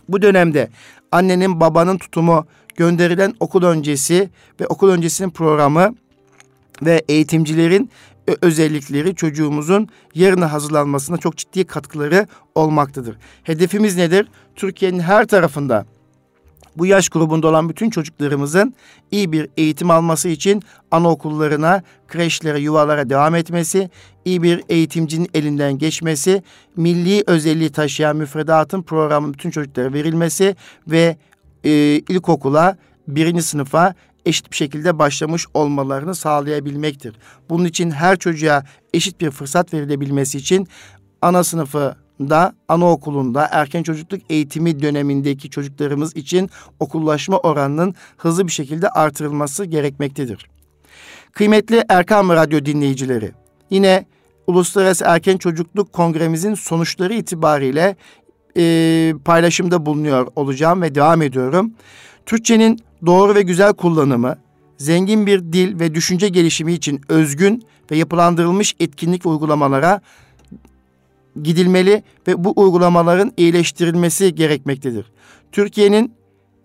bu 0.10 0.22
dönemde 0.22 0.70
annenin 1.12 1.60
babanın 1.60 1.98
tutumu 1.98 2.46
gönderilen 2.80 3.34
okul 3.40 3.64
öncesi 3.64 4.30
ve 4.62 4.68
okul 4.68 4.90
öncesinin 4.90 5.30
programı 5.30 5.96
ve 6.82 7.04
eğitimcilerin 7.10 7.90
özellikleri 8.42 9.16
çocuğumuzun 9.16 9.88
yarına 10.16 10.54
hazırlanmasına 10.54 11.18
çok 11.18 11.38
ciddi 11.38 11.66
katkıları 11.66 12.28
olmaktadır. 12.56 13.18
Hedefimiz 13.44 13.98
nedir? 13.98 14.28
Türkiye'nin 14.56 15.00
her 15.00 15.28
tarafında 15.28 15.86
bu 16.76 16.86
yaş 16.86 17.10
grubunda 17.10 17.48
olan 17.48 17.70
bütün 17.70 17.90
çocuklarımızın 17.90 18.74
iyi 19.12 19.32
bir 19.32 19.50
eğitim 19.58 19.92
alması 19.92 20.30
için 20.30 20.64
anaokullarına, 20.92 21.84
kreşlere, 22.08 22.60
yuvalara 22.60 23.10
devam 23.10 23.36
etmesi, 23.36 23.90
iyi 24.26 24.44
bir 24.44 24.64
eğitimcinin 24.70 25.30
elinden 25.34 25.78
geçmesi, 25.78 26.44
milli 26.76 27.24
özelliği 27.28 27.70
taşıyan 27.70 28.16
müfredatın 28.16 28.82
programın 28.82 29.34
bütün 29.34 29.52
çocuklara 29.52 29.94
verilmesi 29.94 30.56
ve 30.88 31.18
e, 31.64 31.72
ilkokula, 32.10 32.78
birinci 33.08 33.42
sınıfa 33.42 33.94
eşit 34.26 34.52
bir 34.52 34.56
şekilde 34.56 35.00
başlamış 35.00 35.46
olmalarını 35.54 36.16
sağlayabilmektir. 36.16 37.16
Bunun 37.50 37.66
için 37.66 37.92
her 37.92 38.18
çocuğa 38.18 38.64
eşit 38.94 39.22
bir 39.22 39.32
fırsat 39.32 39.74
verilebilmesi 39.74 40.38
için 40.38 40.68
ana 41.22 41.44
sınıfında, 41.44 42.54
anaokulunda, 42.68 43.48
erken 43.52 43.84
çocukluk 43.84 44.22
eğitimi 44.30 44.82
dönemindeki 44.82 45.50
çocuklarımız 45.50 46.16
için 46.16 46.50
okullaşma 46.80 47.38
oranının 47.38 47.96
hızlı 48.18 48.48
bir 48.48 48.52
şekilde 48.52 48.90
artırılması 48.90 49.66
gerekmektedir. 49.66 50.50
Kıymetli 51.32 51.84
Erkam 51.90 52.30
Radyo 52.30 52.66
dinleyicileri, 52.66 53.32
yine 53.70 54.06
Uluslararası 54.48 55.06
Erken 55.08 55.38
Çocukluk 55.38 55.94
Kongremizin 55.94 56.54
sonuçları 56.54 57.14
itibariyle 57.14 57.96
e, 58.58 59.14
paylaşımda 59.26 59.86
bulunuyor 59.86 60.28
olacağım 60.36 60.82
ve 60.82 60.96
devam 60.96 61.22
ediyorum. 61.22 61.74
Türkçenin 62.26 62.80
doğru 63.06 63.36
ve 63.36 63.42
güzel 63.42 63.74
kullanımı, 63.74 64.38
zengin 64.78 65.26
bir 65.26 65.40
dil 65.40 65.80
ve 65.80 65.96
düşünce 65.96 66.30
gelişimi 66.30 66.74
için 66.74 67.02
özgün 67.10 67.64
ve 67.92 67.98
yapılandırılmış 67.98 68.76
etkinlik 68.80 69.26
ve 69.26 69.30
uygulamalara 69.30 70.02
gidilmeli 71.44 72.04
ve 72.28 72.44
bu 72.44 72.54
uygulamaların 72.56 73.32
iyileştirilmesi 73.38 74.36
gerekmektedir. 74.36 75.06
Türkiye'nin 75.52 76.14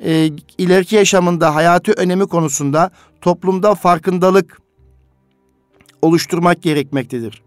e, 0.04 0.30
ileriki 0.58 0.96
yaşamında 0.96 1.54
hayatı 1.54 1.92
önemi 1.92 2.26
konusunda 2.26 2.90
toplumda 3.20 3.74
farkındalık 3.74 4.58
oluşturmak 6.02 6.62
gerekmektedir. 6.62 7.42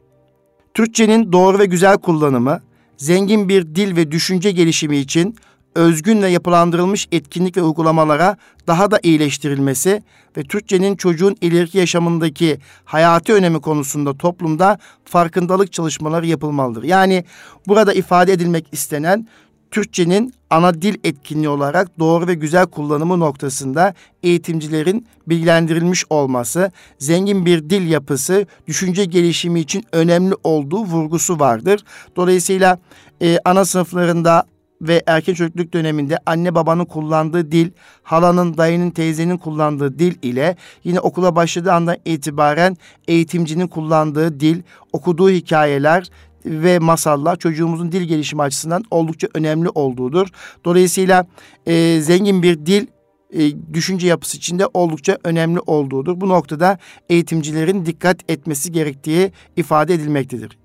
Türkçenin 0.74 1.32
doğru 1.32 1.60
ve 1.60 1.66
güzel 1.66 1.98
kullanımı, 1.98 2.62
zengin 2.98 3.50
bir 3.50 3.76
dil 3.76 3.96
ve 3.96 4.12
düşünce 4.12 4.52
gelişimi 4.52 4.98
için 4.98 5.36
özgün 5.76 6.22
ve 6.22 6.28
yapılandırılmış 6.28 7.08
etkinlik 7.12 7.58
ve 7.58 7.62
uygulamalara 7.62 8.38
daha 8.68 8.92
da 8.92 9.00
iyileştirilmesi 9.04 10.04
ve 10.38 10.44
Türkçenin 10.44 10.96
çocuğun 10.96 11.36
ileriki 11.42 11.78
yaşamındaki 11.78 12.58
hayati 12.86 13.34
önemi 13.34 13.62
konusunda 13.62 14.18
toplumda 14.18 14.80
farkındalık 15.06 15.74
çalışmaları 15.74 16.28
yapılmalıdır. 16.28 16.84
Yani 16.84 17.24
burada 17.68 17.94
ifade 17.94 18.34
edilmek 18.34 18.66
istenen 18.72 19.28
Türkçenin 19.72 20.34
ana 20.50 20.82
dil 20.82 20.96
etkinliği 21.04 21.50
olarak 21.50 22.00
doğru 22.00 22.28
ve 22.28 22.34
güzel 22.34 22.66
kullanımı 22.66 23.20
noktasında 23.20 23.94
eğitimcilerin 24.24 25.08
bilgilendirilmiş 25.28 26.06
olması, 26.10 26.72
zengin 27.00 27.46
bir 27.46 27.70
dil 27.70 27.90
yapısı, 27.90 28.46
düşünce 28.68 29.06
gelişimi 29.06 29.60
için 29.60 29.84
önemli 29.92 30.36
olduğu 30.44 30.84
vurgusu 30.84 31.40
vardır. 31.40 31.84
Dolayısıyla 32.16 32.80
e, 33.22 33.40
ana 33.46 33.66
sınıflarında 33.66 34.46
ve 34.82 35.04
erken 35.08 35.34
çocukluk 35.34 35.74
döneminde 35.74 36.18
anne 36.26 36.56
babanın 36.56 36.86
kullandığı 36.86 37.52
dil, 37.52 37.72
halanın, 38.04 38.58
dayının, 38.58 38.90
teyzenin 38.90 39.38
kullandığı 39.38 40.00
dil 40.00 40.16
ile 40.22 40.56
yine 40.84 41.00
okula 41.00 41.36
başladığı 41.36 41.74
andan 41.74 41.98
itibaren 42.06 42.78
eğitimcinin 43.08 43.68
kullandığı 43.68 44.40
dil, 44.40 44.62
okuduğu 44.94 45.30
hikayeler, 45.30 46.10
ve 46.48 46.80
masallar 46.80 47.36
çocuğumuzun 47.36 47.92
dil 47.92 48.02
gelişimi 48.02 48.42
açısından 48.42 48.84
oldukça 48.92 49.28
önemli 49.34 49.70
olduğudur. 49.70 50.28
Dolayısıyla 50.66 51.26
e, 51.66 52.02
zengin 52.02 52.44
bir 52.44 52.66
dil 52.66 52.88
e, 53.34 53.74
düşünce 53.74 54.08
yapısı 54.08 54.38
içinde 54.38 54.68
oldukça 54.74 55.18
önemli 55.24 55.60
olduğudur. 55.60 56.22
Bu 56.22 56.30
noktada 56.30 56.78
eğitimcilerin 57.10 57.86
dikkat 57.86 58.32
etmesi 58.32 58.72
gerektiği 58.72 59.32
ifade 59.56 59.94
edilmektedir. 59.94 60.58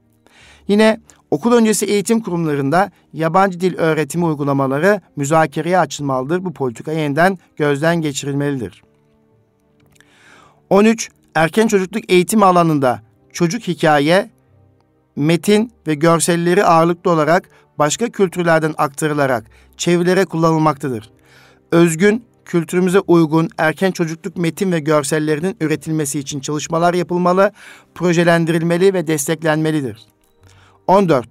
Yine 0.68 1.00
okul 1.30 1.52
öncesi 1.52 1.86
eğitim 1.86 2.20
kurumlarında 2.20 2.90
yabancı 3.12 3.60
dil 3.60 3.76
öğretimi 3.76 4.24
uygulamaları 4.24 5.00
müzakereye 5.16 5.78
açılmalıdır. 5.78 6.44
Bu 6.44 6.52
politika 6.52 6.92
yeniden 6.92 7.38
gözden 7.56 8.00
geçirilmelidir. 8.00 8.82
13. 10.70 11.10
Erken 11.34 11.66
çocukluk 11.66 12.12
eğitimi 12.12 12.44
alanında 12.44 13.02
çocuk 13.32 13.62
hikaye, 13.68 14.30
metin 15.16 15.72
ve 15.86 15.94
görselleri 15.94 16.64
ağırlıklı 16.64 17.10
olarak 17.10 17.48
başka 17.78 18.08
kültürlerden 18.08 18.74
aktarılarak 18.78 19.44
çevirilere 19.76 20.24
kullanılmaktadır. 20.24 21.10
Özgün, 21.72 22.24
kültürümüze 22.44 23.00
uygun 23.00 23.48
erken 23.58 23.90
çocukluk 23.90 24.36
metin 24.36 24.72
ve 24.72 24.78
görsellerinin 24.78 25.56
üretilmesi 25.60 26.18
için 26.18 26.40
çalışmalar 26.40 26.94
yapılmalı, 26.94 27.52
projelendirilmeli 27.94 28.94
ve 28.94 29.06
desteklenmelidir. 29.06 30.06
14. 30.86 31.28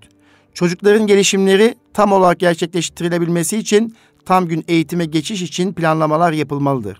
Çocukların 0.54 1.08
gelişimleri 1.08 1.76
tam 1.94 2.12
olarak 2.12 2.39
gerçekleştirilebilmesi 2.39 3.58
için 3.58 3.96
tam 4.26 4.48
gün 4.48 4.63
eğitime 4.67 5.06
geçiş 5.06 5.41
için 5.41 5.74
planlamalar 5.74 6.32
yapılmalıdır. 6.32 6.98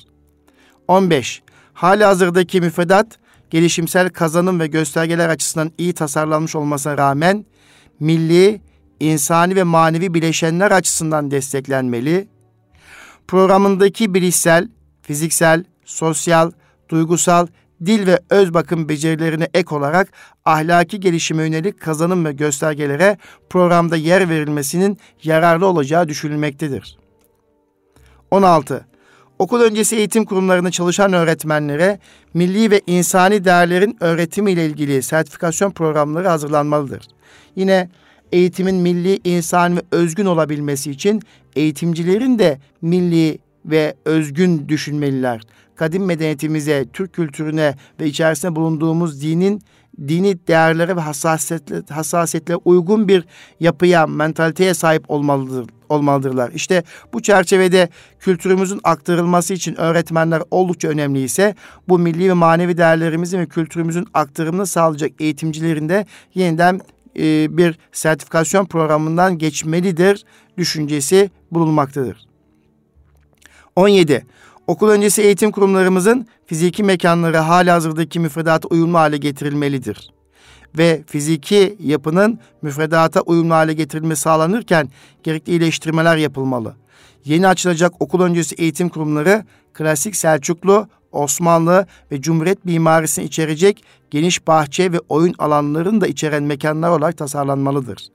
15. 0.88 1.42
Hali 1.74 2.04
hazırdaki 2.04 2.62
müfredat 2.62 3.20
gelişimsel 3.52 4.10
kazanım 4.10 4.60
ve 4.60 4.68
göstergeler 4.68 5.30
açısından 5.30 5.72
iyi 5.78 5.94
tasarlanmış 5.94 6.56
olmasına 6.56 6.98
rağmen 6.98 7.46
milli, 8.00 8.62
insani 9.00 9.56
ve 9.56 9.64
manevi 9.64 10.14
bileşenler 10.14 10.72
açısından 10.72 11.32
desteklenmeli. 11.32 12.28
Programındaki 13.28 14.14
bilişsel, 14.14 14.70
fiziksel, 15.02 15.64
sosyal, 15.86 16.52
duygusal, 16.90 17.48
dil 17.86 18.08
ve 18.08 18.20
öz 18.30 18.54
bakım 18.54 18.90
becerilerine 18.90 19.48
ek 19.54 19.76
olarak 19.76 20.10
ahlaki 20.46 21.00
gelişime 21.00 21.44
yönelik 21.44 21.82
kazanım 21.82 22.26
ve 22.26 22.32
göstergelere 22.34 23.18
programda 23.50 23.96
yer 23.96 24.30
verilmesinin 24.30 24.98
yararlı 25.24 25.66
olacağı 25.66 26.08
düşünülmektedir. 26.08 26.98
16. 28.32 28.91
Okul 29.42 29.62
öncesi 29.62 29.96
eğitim 29.96 30.26
kurumlarında 30.26 30.72
çalışan 30.72 31.14
öğretmenlere 31.14 32.00
milli 32.34 32.72
ve 32.72 32.82
insani 32.88 33.46
değerlerin 33.46 33.98
öğretimi 34.00 34.52
ile 34.52 34.66
ilgili 34.66 35.02
sertifikasyon 35.02 35.72
programları 35.72 36.28
hazırlanmalıdır. 36.28 37.08
Yine 37.56 37.90
eğitimin 38.32 38.76
milli, 38.76 39.20
insan 39.24 39.78
ve 39.78 39.82
özgün 39.92 40.26
olabilmesi 40.26 40.92
için 40.92 41.22
eğitimcilerin 41.56 42.40
de 42.40 42.60
milli 42.82 43.40
ve 43.66 43.96
özgün 44.06 44.70
düşünmeliler. 44.70 45.42
Kadim 45.76 46.06
medeniyetimize, 46.06 46.86
Türk 46.94 47.14
kültürüne 47.14 47.76
ve 48.00 48.08
içerisinde 48.08 48.56
bulunduğumuz 48.56 49.22
dinin 49.22 49.62
dini 50.08 50.48
değerlere 50.48 50.96
ve 50.96 51.02
hassasiyetle, 51.02 51.94
hassasiyetle 51.94 52.56
uygun 52.56 53.08
bir 53.08 53.26
yapıya, 53.60 54.08
mentaliteye 54.08 54.74
sahip 54.74 55.12
olmalıdır, 55.12 55.70
olmalıdırlar. 55.90 56.52
İşte 56.52 56.84
bu 57.14 57.22
çerçevede 57.22 57.90
kültürümüzün 58.20 58.80
aktarılması 58.84 59.54
için 59.54 59.76
öğretmenler 59.76 60.42
oldukça 60.52 60.88
önemli 60.88 61.22
ise 61.22 61.56
bu 61.88 62.00
milli 62.00 62.30
ve 62.30 62.34
manevi 62.34 62.78
değerlerimizin 62.78 63.40
ve 63.40 63.46
kültürümüzün 63.46 64.08
aktarımını 64.14 64.66
sağlayacak 64.66 65.12
eğitimcilerin 65.20 65.90
de 65.90 66.06
yeniden 66.36 66.82
e, 67.20 67.58
bir 67.58 67.80
sertifikasyon 67.92 68.66
programından 68.66 69.38
geçmelidir 69.38 70.26
düşüncesi 70.58 71.32
bulunmaktadır. 71.52 72.28
17. 73.76 74.26
Okul 74.68 74.90
öncesi 74.90 75.22
eğitim 75.22 75.52
kurumlarımızın 75.52 76.28
fiziki 76.46 76.84
mekanları 76.84 77.38
hali 77.38 77.72
hazırdaki 77.72 78.20
müfredata 78.20 78.68
uyumlu 78.68 78.98
hale 78.98 79.18
getirilmelidir. 79.18 80.14
Ve 80.78 81.04
fiziki 81.08 81.76
yapının 81.80 82.40
müfredata 82.62 83.22
uyumlu 83.22 83.54
hale 83.54 83.74
getirilmesi 83.74 84.22
sağlanırken 84.22 84.90
gerekli 85.24 85.52
iyileştirmeler 85.52 86.18
yapılmalı. 86.18 86.76
Yeni 87.26 87.48
açılacak 87.48 87.94
okul 88.00 88.22
öncesi 88.22 88.56
eğitim 88.56 88.90
kurumları 88.90 89.46
klasik 89.74 90.16
Selçuklu, 90.16 90.88
Osmanlı 91.12 91.86
ve 92.12 92.22
Cumhuriyet 92.22 92.66
mimarisini 92.66 93.26
içerecek 93.26 93.84
geniş 94.12 94.48
bahçe 94.48 94.92
ve 94.92 95.00
oyun 95.10 95.36
alanlarını 95.40 96.02
da 96.02 96.08
içeren 96.08 96.44
mekanlar 96.44 96.90
olarak 96.90 97.18
tasarlanmalıdır. 97.18 98.08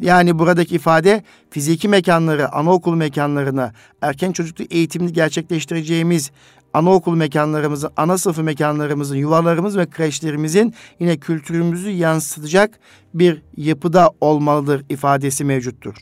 Yani 0.00 0.38
buradaki 0.38 0.74
ifade 0.74 1.22
fiziki 1.50 1.88
mekanları, 1.88 2.52
anaokul 2.52 2.94
mekanlarına, 2.94 3.72
erken 4.02 4.32
çocukluk 4.32 4.72
eğitimini 4.72 5.12
gerçekleştireceğimiz 5.12 6.30
anaokul 6.72 7.16
mekanlarımızın, 7.16 7.90
ana 7.96 8.18
sınıfı 8.18 8.42
mekanlarımızın, 8.42 9.16
yuvalarımız 9.16 9.78
ve 9.78 9.86
kreşlerimizin 9.86 10.74
yine 11.00 11.16
kültürümüzü 11.16 11.90
yansıtacak 11.90 12.78
bir 13.14 13.42
yapıda 13.56 14.10
olmalıdır 14.20 14.84
ifadesi 14.88 15.44
mevcuttur. 15.44 15.94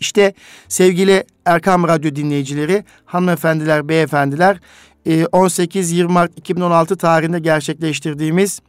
İşte 0.00 0.34
sevgili 0.68 1.24
Erkam 1.44 1.88
Radyo 1.88 2.16
dinleyicileri, 2.16 2.84
hanımefendiler, 3.04 3.88
beyefendiler 3.88 4.60
18-20 5.06 6.06
Mart 6.06 6.38
2016 6.38 6.96
tarihinde 6.96 7.38
gerçekleştirdiğimiz 7.38 8.60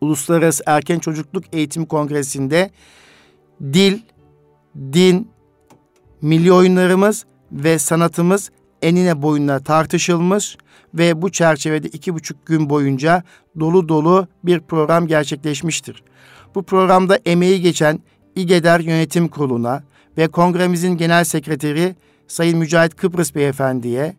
Uluslararası 0.00 0.62
Erken 0.66 0.98
Çocukluk 0.98 1.44
Eğitim 1.52 1.86
Kongresi'nde 1.86 2.70
dil, 3.62 3.98
din, 4.92 5.28
milli 6.22 6.52
oyunlarımız 6.52 7.24
ve 7.52 7.78
sanatımız 7.78 8.50
enine 8.82 9.22
boyuna 9.22 9.58
tartışılmış 9.58 10.56
ve 10.94 11.22
bu 11.22 11.32
çerçevede 11.32 11.88
iki 11.88 12.14
buçuk 12.14 12.46
gün 12.46 12.70
boyunca 12.70 13.22
dolu 13.60 13.88
dolu 13.88 14.28
bir 14.44 14.60
program 14.60 15.06
gerçekleşmiştir. 15.06 16.02
Bu 16.54 16.62
programda 16.62 17.18
emeği 17.26 17.60
geçen 17.60 18.00
İGEDER 18.36 18.80
Yönetim 18.80 19.28
Kurulu'na 19.28 19.82
ve 20.18 20.28
kongremizin 20.28 20.96
genel 20.96 21.24
sekreteri 21.24 21.96
Sayın 22.28 22.58
Mücahit 22.58 22.96
Kıbrıs 22.96 23.34
Beyefendi'ye, 23.34 24.16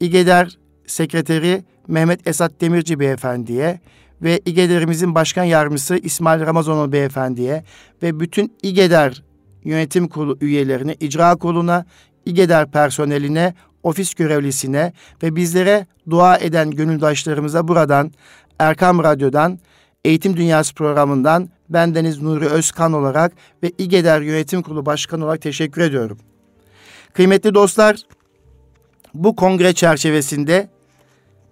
İGEDER 0.00 0.58
Sekreteri 0.86 1.64
Mehmet 1.88 2.26
Esat 2.26 2.52
Demirci 2.60 3.00
Beyefendi'ye 3.00 3.80
ve 4.22 4.40
İGEDER'imizin 4.44 5.14
başkan 5.14 5.44
yardımcısı 5.44 5.96
İsmail 5.96 6.40
Ramazonoğlu 6.40 6.92
Beyefendi'ye 6.92 7.64
ve 8.02 8.20
bütün 8.20 8.52
İGEDER 8.62 9.22
yönetim 9.64 10.08
kurulu 10.08 10.38
üyelerine, 10.40 10.94
icra 11.00 11.36
kuruluna, 11.36 11.84
İGEDER 12.26 12.70
personeline, 12.70 13.54
ofis 13.82 14.14
görevlisine 14.14 14.92
ve 15.22 15.36
bizlere 15.36 15.86
dua 16.10 16.36
eden 16.36 16.70
gönüldaşlarımıza 16.70 17.68
buradan 17.68 18.12
Erkam 18.58 19.02
Radyo'dan, 19.02 19.58
Eğitim 20.04 20.36
Dünyası 20.36 20.74
programından 20.74 21.48
bendeniz 21.68 22.22
Nuri 22.22 22.46
Özkan 22.46 22.92
olarak 22.92 23.32
ve 23.62 23.72
İGEDER 23.78 24.20
Yönetim 24.20 24.62
Kurulu 24.62 24.86
Başkanı 24.86 25.24
olarak 25.24 25.42
teşekkür 25.42 25.82
ediyorum. 25.82 26.18
Kıymetli 27.12 27.54
dostlar, 27.54 28.02
bu 29.14 29.36
kongre 29.36 29.72
çerçevesinde 29.72 30.68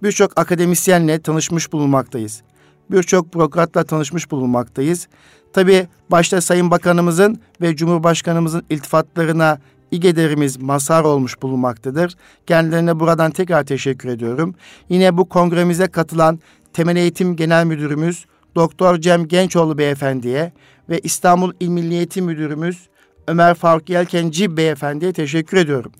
birçok 0.03 0.39
akademisyenle 0.39 1.19
tanışmış 1.19 1.73
bulunmaktayız. 1.73 2.43
Birçok 2.91 3.35
bürokratla 3.35 3.85
tanışmış 3.85 4.31
bulunmaktayız. 4.31 5.09
Tabi 5.53 5.89
başta 6.11 6.41
Sayın 6.41 6.71
Bakanımızın 6.71 7.41
ve 7.61 7.77
Cumhurbaşkanımızın 7.77 8.63
iltifatlarına 8.71 9.59
İGEDER'imiz 9.91 10.57
mazhar 10.57 11.05
olmuş 11.05 11.43
bulunmaktadır. 11.43 12.15
Kendilerine 12.47 13.01
buradan 13.01 13.31
tekrar 13.31 13.65
teşekkür 13.65 14.09
ediyorum. 14.09 14.55
Yine 14.89 15.17
bu 15.17 15.29
kongremize 15.29 15.87
katılan 15.87 16.41
Temel 16.73 16.97
Eğitim 16.97 17.37
Genel 17.37 17.65
Müdürümüz 17.65 18.27
Doktor 18.55 18.99
Cem 18.99 19.29
Gençoğlu 19.29 19.79
Beyefendi'ye 19.79 20.53
ve 20.89 20.99
İstanbul 20.99 21.53
İl 21.61 21.69
Milli 21.69 21.95
Eğitim 21.95 22.25
Müdürümüz 22.25 22.89
Ömer 23.29 23.55
Faruk 23.55 23.91
Yelkenci 23.91 24.57
Beyefendi'ye 24.57 25.13
teşekkür 25.13 25.57
ediyorum. 25.57 25.93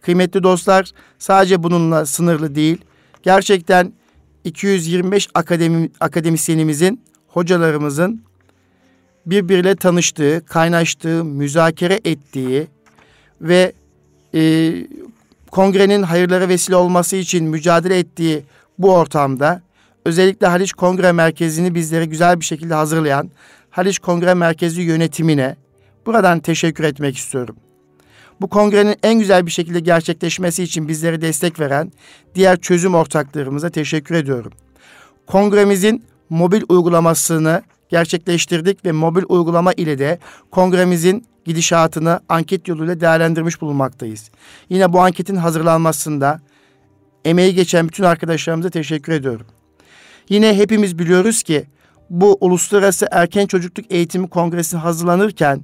Kıymetli 0.00 0.42
dostlar 0.42 0.90
sadece 1.18 1.62
bununla 1.62 2.06
sınırlı 2.06 2.54
değil. 2.54 2.84
Gerçekten 3.22 3.92
225 4.44 5.28
akademi, 5.34 5.90
akademisyenimizin, 6.00 7.00
hocalarımızın 7.28 8.22
birbiriyle 9.26 9.76
tanıştığı, 9.76 10.44
kaynaştığı, 10.46 11.24
müzakere 11.24 12.00
ettiği 12.04 12.66
ve 13.40 13.72
e, 14.34 14.72
kongrenin 15.50 16.02
hayırlara 16.02 16.48
vesile 16.48 16.76
olması 16.76 17.16
için 17.16 17.44
mücadele 17.44 17.98
ettiği 17.98 18.42
bu 18.78 18.94
ortamda 18.94 19.62
özellikle 20.04 20.46
Haliç 20.46 20.72
Kongre 20.72 21.12
Merkezi'ni 21.12 21.74
bizlere 21.74 22.04
güzel 22.04 22.40
bir 22.40 22.44
şekilde 22.44 22.74
hazırlayan 22.74 23.30
Haliç 23.70 23.98
Kongre 23.98 24.34
Merkezi 24.34 24.82
yönetimine 24.82 25.56
buradan 26.06 26.40
teşekkür 26.40 26.84
etmek 26.84 27.16
istiyorum. 27.16 27.56
Bu 28.40 28.48
kongrenin 28.48 28.96
en 29.02 29.18
güzel 29.18 29.46
bir 29.46 29.50
şekilde 29.50 29.80
gerçekleşmesi 29.80 30.62
için 30.62 30.88
bizlere 30.88 31.20
destek 31.20 31.60
veren 31.60 31.92
diğer 32.34 32.60
çözüm 32.60 32.94
ortaklarımıza 32.94 33.70
teşekkür 33.70 34.14
ediyorum. 34.14 34.52
Kongremizin 35.26 36.04
mobil 36.30 36.62
uygulamasını 36.68 37.62
gerçekleştirdik 37.88 38.84
ve 38.84 38.92
mobil 38.92 39.22
uygulama 39.28 39.72
ile 39.72 39.98
de 39.98 40.18
kongremizin 40.50 41.26
gidişatını 41.44 42.20
anket 42.28 42.68
yoluyla 42.68 43.00
değerlendirmiş 43.00 43.60
bulunmaktayız. 43.60 44.30
Yine 44.68 44.92
bu 44.92 45.00
anketin 45.00 45.36
hazırlanmasında 45.36 46.40
emeği 47.24 47.54
geçen 47.54 47.88
bütün 47.88 48.04
arkadaşlarımıza 48.04 48.70
teşekkür 48.70 49.12
ediyorum. 49.12 49.46
Yine 50.28 50.56
hepimiz 50.56 50.98
biliyoruz 50.98 51.42
ki 51.42 51.64
bu 52.10 52.38
Uluslararası 52.40 53.08
Erken 53.10 53.46
Çocukluk 53.46 53.92
Eğitimi 53.92 54.28
Kongresi 54.28 54.76
hazırlanırken 54.76 55.60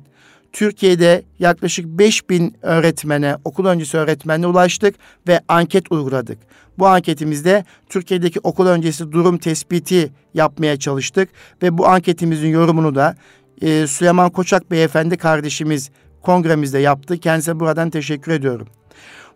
Türkiye'de 0.53 1.23
yaklaşık 1.39 1.87
5000 1.87 2.57
öğretmene, 2.63 3.37
okul 3.45 3.67
öncesi 3.67 3.97
öğretmenine 3.99 4.47
ulaştık 4.47 4.95
ve 5.29 5.41
anket 5.49 5.93
uyguladık. 5.93 6.39
Bu 6.79 6.87
anketimizde 6.87 7.65
Türkiye'deki 7.89 8.41
okul 8.41 8.67
öncesi 8.67 9.13
durum 9.13 9.39
tespiti 9.39 10.13
yapmaya 10.35 10.79
çalıştık 10.79 11.29
ve 11.63 11.79
bu 11.79 11.89
anketimizin 11.89 12.49
yorumunu 12.49 12.95
da 12.95 13.17
e, 13.63 13.87
Süleyman 13.87 14.31
Koçak 14.31 14.71
Beyefendi 14.71 15.17
kardeşimiz 15.17 15.91
kongremizde 16.23 16.79
yaptı. 16.79 17.19
Kendisine 17.19 17.61
buradan 17.61 17.91
teşekkür 17.91 18.33
ediyorum. 18.33 18.69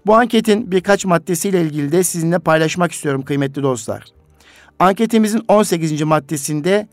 Bu 0.06 0.14
anketin 0.14 0.70
birkaç 0.70 1.04
maddesiyle 1.04 1.62
ilgili 1.62 1.92
de 1.92 2.02
sizinle 2.02 2.38
paylaşmak 2.38 2.92
istiyorum 2.92 3.22
kıymetli 3.22 3.62
dostlar. 3.62 4.04
Anketimizin 4.78 5.44
18. 5.48 6.02
maddesinde 6.02 6.88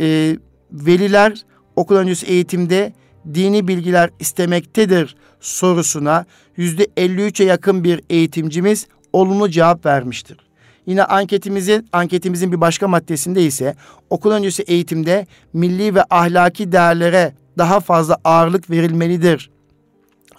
e, 0.00 0.36
veliler 0.72 1.44
okul 1.76 1.96
öncesi 1.96 2.26
eğitimde 2.26 2.92
dini 3.34 3.68
bilgiler 3.68 4.10
istemektedir 4.20 5.16
sorusuna 5.40 6.24
yüzde 6.56 6.84
53'e 6.84 7.46
yakın 7.46 7.84
bir 7.84 8.00
eğitimcimiz 8.10 8.86
olumlu 9.12 9.50
cevap 9.50 9.86
vermiştir. 9.86 10.36
Yine 10.86 11.04
anketimizin 11.04 11.88
anketimizin 11.92 12.52
bir 12.52 12.60
başka 12.60 12.88
maddesinde 12.88 13.42
ise 13.42 13.74
okul 14.10 14.30
öncesi 14.30 14.62
eğitimde 14.62 15.26
milli 15.52 15.94
ve 15.94 16.04
ahlaki 16.10 16.72
değerlere 16.72 17.34
daha 17.58 17.80
fazla 17.80 18.18
ağırlık 18.24 18.70
verilmelidir 18.70 19.50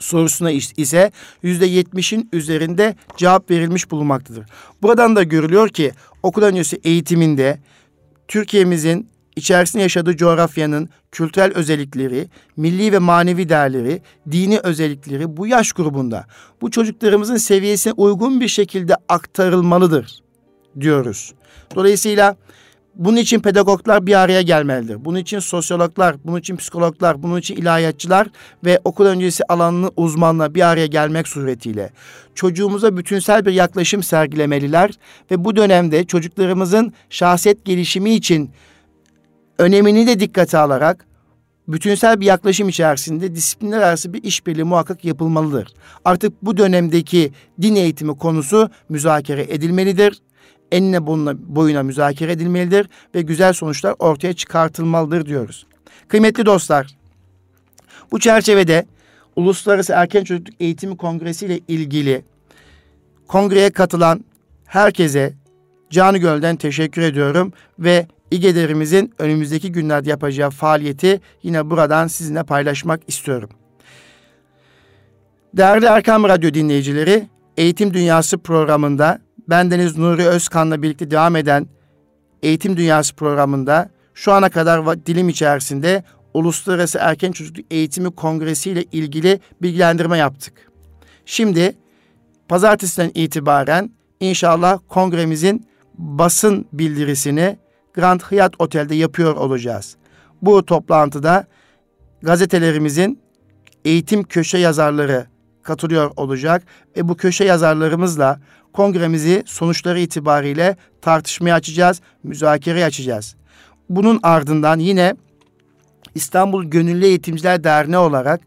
sorusuna 0.03 0.51
ise 0.51 1.11
yüzde 1.43 1.65
yetmişin 1.65 2.29
üzerinde 2.33 2.95
cevap 3.17 3.51
verilmiş 3.51 3.91
bulunmaktadır. 3.91 4.45
Buradan 4.81 5.15
da 5.15 5.23
görülüyor 5.23 5.69
ki 5.69 5.91
okul 6.23 6.41
öncesi 6.41 6.79
eğitiminde 6.83 7.59
Türkiye'mizin 8.27 9.09
içerisinde 9.35 9.83
yaşadığı 9.83 10.17
coğrafyanın 10.17 10.89
kültürel 11.11 11.53
özellikleri, 11.53 12.27
milli 12.57 12.91
ve 12.91 12.99
manevi 12.99 13.49
değerleri, 13.49 14.01
dini 14.31 14.59
özellikleri 14.59 15.37
bu 15.37 15.47
yaş 15.47 15.71
grubunda 15.71 16.25
bu 16.61 16.71
çocuklarımızın 16.71 17.37
seviyesine 17.37 17.93
uygun 17.93 18.41
bir 18.41 18.47
şekilde 18.47 18.95
aktarılmalıdır 19.09 20.19
diyoruz. 20.79 21.33
Dolayısıyla 21.75 22.35
bunun 22.95 23.17
için 23.17 23.39
pedagoglar 23.39 24.05
bir 24.05 24.19
araya 24.19 24.41
gelmelidir. 24.41 25.05
Bunun 25.05 25.17
için 25.17 25.39
sosyologlar, 25.39 26.15
bunun 26.25 26.39
için 26.39 26.55
psikologlar, 26.55 27.23
bunun 27.23 27.39
için 27.39 27.55
ilahiyatçılar 27.55 28.27
ve 28.65 28.79
okul 28.83 29.05
öncesi 29.05 29.43
alanının 29.49 29.91
uzmanları 29.97 30.55
bir 30.55 30.61
araya 30.61 30.85
gelmek 30.85 31.27
suretiyle 31.27 31.89
çocuğumuza 32.35 32.97
bütünsel 32.97 33.45
bir 33.45 33.51
yaklaşım 33.51 34.03
sergilemeliler 34.03 34.91
ve 35.31 35.45
bu 35.45 35.55
dönemde 35.55 36.03
çocuklarımızın 36.03 36.93
şahsiyet 37.09 37.65
gelişimi 37.65 38.13
için 38.13 38.51
önemini 39.57 40.07
de 40.07 40.19
dikkate 40.19 40.57
alarak 40.57 41.05
bütünsel 41.67 42.19
bir 42.19 42.25
yaklaşım 42.25 42.69
içerisinde 42.69 43.35
disiplinler 43.35 43.81
arası 43.81 44.13
bir 44.13 44.23
işbirliği 44.23 44.63
muhakkak 44.63 45.05
yapılmalıdır. 45.05 45.67
Artık 46.05 46.33
bu 46.41 46.57
dönemdeki 46.57 47.31
din 47.61 47.75
eğitimi 47.75 48.17
konusu 48.17 48.69
müzakere 48.89 49.41
edilmelidir. 49.49 50.21
Enine 50.71 51.07
boyuna, 51.07 51.33
boyuna 51.55 51.83
müzakere 51.83 52.31
edilmelidir 52.31 52.89
ve 53.15 53.21
güzel 53.21 53.53
sonuçlar 53.53 53.95
ortaya 53.99 54.33
çıkartılmalıdır 54.33 55.25
diyoruz. 55.25 55.65
Kıymetli 56.07 56.45
dostlar, 56.45 56.87
bu 58.11 58.19
çerçevede 58.19 58.85
Uluslararası 59.35 59.93
Erken 59.93 60.23
Çocukluk 60.23 60.61
Eğitimi 60.61 60.97
Kongresi 60.97 61.45
ile 61.45 61.59
ilgili 61.67 62.25
kongreye 63.27 63.69
katılan 63.69 64.25
herkese 64.65 65.33
canı 65.89 66.17
gölden 66.17 66.55
teşekkür 66.55 67.01
ediyorum 67.01 67.53
ve 67.79 68.07
İGEDER'imizin 68.33 69.13
önümüzdeki 69.19 69.71
günlerde 69.71 70.09
yapacağı 70.09 70.49
faaliyeti 70.49 71.21
yine 71.43 71.69
buradan 71.69 72.07
sizinle 72.07 72.43
paylaşmak 72.43 73.01
istiyorum. 73.07 73.49
Değerli 75.53 75.85
Erkam 75.85 76.23
Radyo 76.23 76.53
dinleyicileri, 76.53 77.27
Eğitim 77.57 77.93
Dünyası 77.93 78.37
programında 78.37 79.19
bendeniz 79.49 79.97
Nuri 79.97 80.27
Özkan'la 80.27 80.81
birlikte 80.81 81.11
devam 81.11 81.35
eden 81.35 81.67
Eğitim 82.43 82.77
Dünyası 82.77 83.15
programında 83.15 83.89
şu 84.13 84.31
ana 84.31 84.49
kadar 84.49 85.05
dilim 85.05 85.29
içerisinde 85.29 86.03
Uluslararası 86.33 86.97
Erken 87.01 87.31
Çocukluk 87.31 87.65
Eğitimi 87.71 88.11
Kongresi 88.11 88.69
ile 88.71 88.83
ilgili 88.83 89.39
bilgilendirme 89.61 90.17
yaptık. 90.17 90.71
Şimdi 91.25 91.75
pazartesiden 92.47 93.11
itibaren 93.13 93.91
inşallah 94.19 94.79
kongremizin 94.89 95.67
basın 95.97 96.65
bildirisini 96.73 97.62
Grand 97.93 98.21
Hyatt 98.21 98.55
Otel'de 98.59 98.95
yapıyor 98.95 99.35
olacağız. 99.35 99.95
Bu 100.41 100.65
toplantıda 100.65 101.47
gazetelerimizin 102.21 103.19
eğitim 103.85 104.23
köşe 104.23 104.57
yazarları 104.57 105.27
katılıyor 105.63 106.11
olacak 106.15 106.63
ve 106.97 107.07
bu 107.09 107.17
köşe 107.17 107.43
yazarlarımızla 107.43 108.39
kongremizi 108.73 109.43
sonuçları 109.45 109.99
itibariyle 109.99 110.77
tartışmaya 111.01 111.55
açacağız, 111.55 112.01
müzakereye 112.23 112.85
açacağız. 112.85 113.35
Bunun 113.89 114.19
ardından 114.23 114.79
yine 114.79 115.15
İstanbul 116.15 116.63
Gönüllü 116.63 117.05
Eğitimciler 117.05 117.63
Derneği 117.63 117.97
olarak 117.97 118.41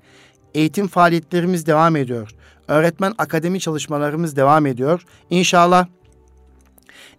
eğitim 0.54 0.88
faaliyetlerimiz 0.88 1.66
devam 1.66 1.96
ediyor. 1.96 2.30
Öğretmen 2.68 3.14
akademi 3.18 3.61
çalışmalarımız 3.61 4.37
devam 4.37 4.66
ediyor. 4.66 5.02
İnşallah 5.30 5.87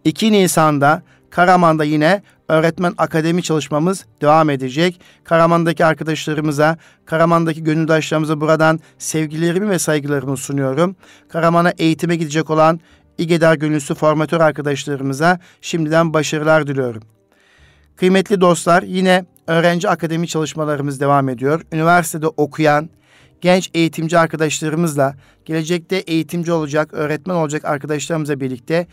2 0.03 0.31
Nisan'da 0.31 1.03
Karaman'da 1.29 1.83
yine 1.83 2.21
öğretmen 2.49 2.93
akademi 2.97 3.43
çalışmamız 3.43 4.05
devam 4.21 4.49
edecek. 4.49 5.01
Karaman'daki 5.23 5.85
arkadaşlarımıza, 5.85 6.77
Karaman'daki 7.05 7.63
gönüldaşlarımıza 7.63 8.41
buradan 8.41 8.79
sevgilerimi 8.97 9.69
ve 9.69 9.79
saygılarımı 9.79 10.37
sunuyorum. 10.37 10.95
Karaman'a 11.29 11.73
eğitime 11.77 12.15
gidecek 12.15 12.49
olan 12.49 12.79
İGEDAR 13.17 13.55
gönüllüsü 13.55 13.95
formatör 13.95 14.41
arkadaşlarımıza 14.41 15.39
şimdiden 15.61 16.13
başarılar 16.13 16.67
diliyorum. 16.67 17.03
Kıymetli 17.95 18.41
dostlar 18.41 18.83
yine 18.83 19.25
öğrenci 19.47 19.89
akademi 19.89 20.27
çalışmalarımız 20.27 20.99
devam 20.99 21.29
ediyor. 21.29 21.61
Üniversitede 21.71 22.27
okuyan 22.27 22.89
genç 23.41 23.69
eğitimci 23.73 24.17
arkadaşlarımızla 24.17 25.15
gelecekte 25.45 25.95
eğitimci 25.95 26.51
olacak, 26.51 26.93
öğretmen 26.93 27.35
olacak 27.35 27.65
arkadaşlarımızla 27.65 28.39
birlikte 28.39 28.87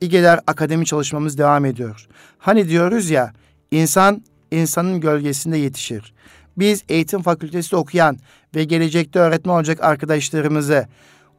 İGEDER 0.00 0.40
akademi 0.46 0.86
çalışmamız 0.86 1.38
devam 1.38 1.64
ediyor. 1.64 2.06
Hani 2.38 2.68
diyoruz 2.68 3.10
ya 3.10 3.32
insan 3.70 4.22
insanın 4.50 5.00
gölgesinde 5.00 5.58
yetişir. 5.58 6.14
Biz 6.58 6.84
eğitim 6.88 7.22
fakültesi 7.22 7.76
okuyan 7.76 8.18
ve 8.54 8.64
gelecekte 8.64 9.18
öğretmen 9.18 9.54
olacak 9.54 9.84
arkadaşlarımızı 9.84 10.86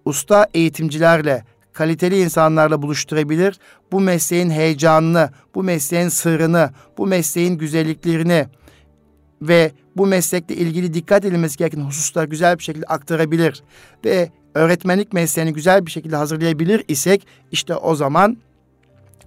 usta 0.05 0.47
eğitimcilerle, 0.53 1.43
kaliteli 1.73 2.21
insanlarla 2.21 2.81
buluşturabilir. 2.81 3.59
Bu 3.91 3.99
mesleğin 3.99 4.49
heyecanını, 4.49 5.29
bu 5.55 5.63
mesleğin 5.63 6.09
sırrını, 6.09 6.69
bu 6.97 7.07
mesleğin 7.07 7.57
güzelliklerini 7.57 8.47
ve 9.41 9.71
bu 9.95 10.05
meslekle 10.05 10.55
ilgili 10.55 10.93
dikkat 10.93 11.25
edilmesi 11.25 11.57
gereken 11.57 11.81
hususlar 11.81 12.25
güzel 12.25 12.57
bir 12.59 12.63
şekilde 12.63 12.85
aktarabilir 12.85 13.63
ve 14.05 14.29
öğretmenlik 14.55 15.13
mesleğini 15.13 15.53
güzel 15.53 15.85
bir 15.85 15.91
şekilde 15.91 16.15
hazırlayabilir 16.15 16.83
isek 16.87 17.27
işte 17.51 17.75
o 17.75 17.95
zaman 17.95 18.37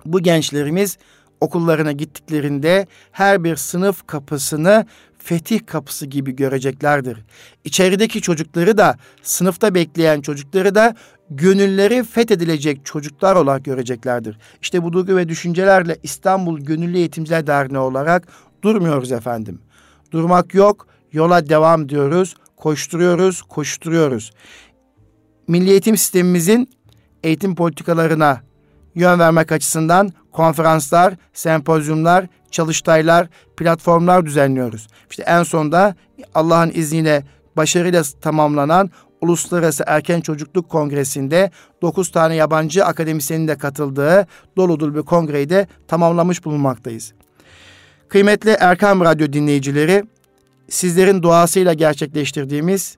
bu 0.06 0.20
gençlerimiz 0.20 0.98
okullarına 1.40 1.92
gittiklerinde 1.92 2.86
her 3.12 3.44
bir 3.44 3.56
sınıf 3.56 4.06
kapısını 4.06 4.86
fetih 5.18 5.66
kapısı 5.66 6.06
gibi 6.06 6.36
göreceklerdir. 6.36 7.18
İçerideki 7.64 8.20
çocukları 8.20 8.78
da 8.78 8.96
sınıfta 9.22 9.74
bekleyen 9.74 10.20
çocukları 10.20 10.74
da 10.74 10.94
gönülleri 11.30 12.04
fethedilecek 12.04 12.84
çocuklar 12.84 13.36
olarak 13.36 13.64
göreceklerdir. 13.64 14.38
İşte 14.62 14.82
bu 14.82 14.92
duygu 14.92 15.16
ve 15.16 15.28
düşüncelerle 15.28 15.98
İstanbul 16.02 16.60
Gönüllü 16.60 16.96
Eğitimciler 16.96 17.46
Derneği 17.46 17.78
olarak 17.78 18.28
durmuyoruz 18.62 19.12
efendim. 19.12 19.60
Durmak 20.10 20.54
yok, 20.54 20.86
yola 21.12 21.48
devam 21.48 21.88
diyoruz, 21.88 22.34
koşturuyoruz, 22.56 23.42
koşturuyoruz. 23.42 24.32
Milli 25.48 25.70
eğitim 25.70 25.96
sistemimizin 25.96 26.70
eğitim 27.22 27.54
politikalarına 27.54 28.40
yön 28.94 29.18
vermek 29.18 29.52
açısından 29.52 30.12
konferanslar, 30.32 31.14
sempozyumlar, 31.32 32.26
çalıştaylar, 32.50 33.28
platformlar 33.56 34.26
düzenliyoruz. 34.26 34.88
İşte 35.10 35.22
en 35.22 35.42
sonda 35.42 35.94
Allah'ın 36.34 36.70
izniyle 36.74 37.24
başarıyla 37.56 38.02
tamamlanan 38.20 38.90
Uluslararası 39.20 39.84
Erken 39.86 40.20
Çocukluk 40.20 40.68
Kongresi'nde 40.68 41.50
9 41.82 42.10
tane 42.10 42.34
yabancı 42.34 42.84
akademisyenin 42.84 43.48
de 43.48 43.58
katıldığı 43.58 44.26
dolu 44.56 44.80
dolu 44.80 44.94
bir 44.94 45.02
kongreyi 45.02 45.50
de 45.50 45.66
tamamlamış 45.88 46.44
bulunmaktayız. 46.44 47.12
Kıymetli 48.08 48.50
Erkam 48.50 49.00
Radyo 49.00 49.32
dinleyicileri, 49.32 50.04
sizlerin 50.68 51.22
duasıyla 51.22 51.72
gerçekleştirdiğimiz 51.72 52.96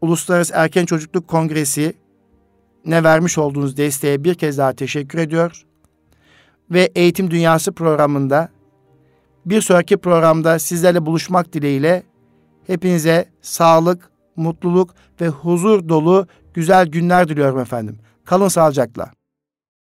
Uluslararası 0.00 0.52
Erken 0.56 0.86
Çocukluk 0.86 1.28
Kongresi 1.28 1.94
ne 2.86 3.04
vermiş 3.04 3.38
olduğunuz 3.38 3.76
desteğe 3.76 4.24
bir 4.24 4.34
kez 4.34 4.58
daha 4.58 4.72
teşekkür 4.72 5.18
ediyor. 5.18 5.66
Ve 6.70 6.90
Eğitim 6.94 7.30
Dünyası 7.30 7.72
programında 7.72 8.48
bir 9.46 9.60
sonraki 9.60 9.96
programda 9.96 10.58
sizlerle 10.58 11.06
buluşmak 11.06 11.52
dileğiyle 11.52 12.02
hepinize 12.66 13.28
sağlık, 13.42 14.10
mutluluk 14.36 14.94
ve 15.20 15.28
huzur 15.28 15.88
dolu 15.88 16.26
güzel 16.54 16.86
günler 16.86 17.28
diliyorum 17.28 17.58
efendim. 17.58 17.98
Kalın 18.24 18.48
sağlıcakla. 18.48 19.10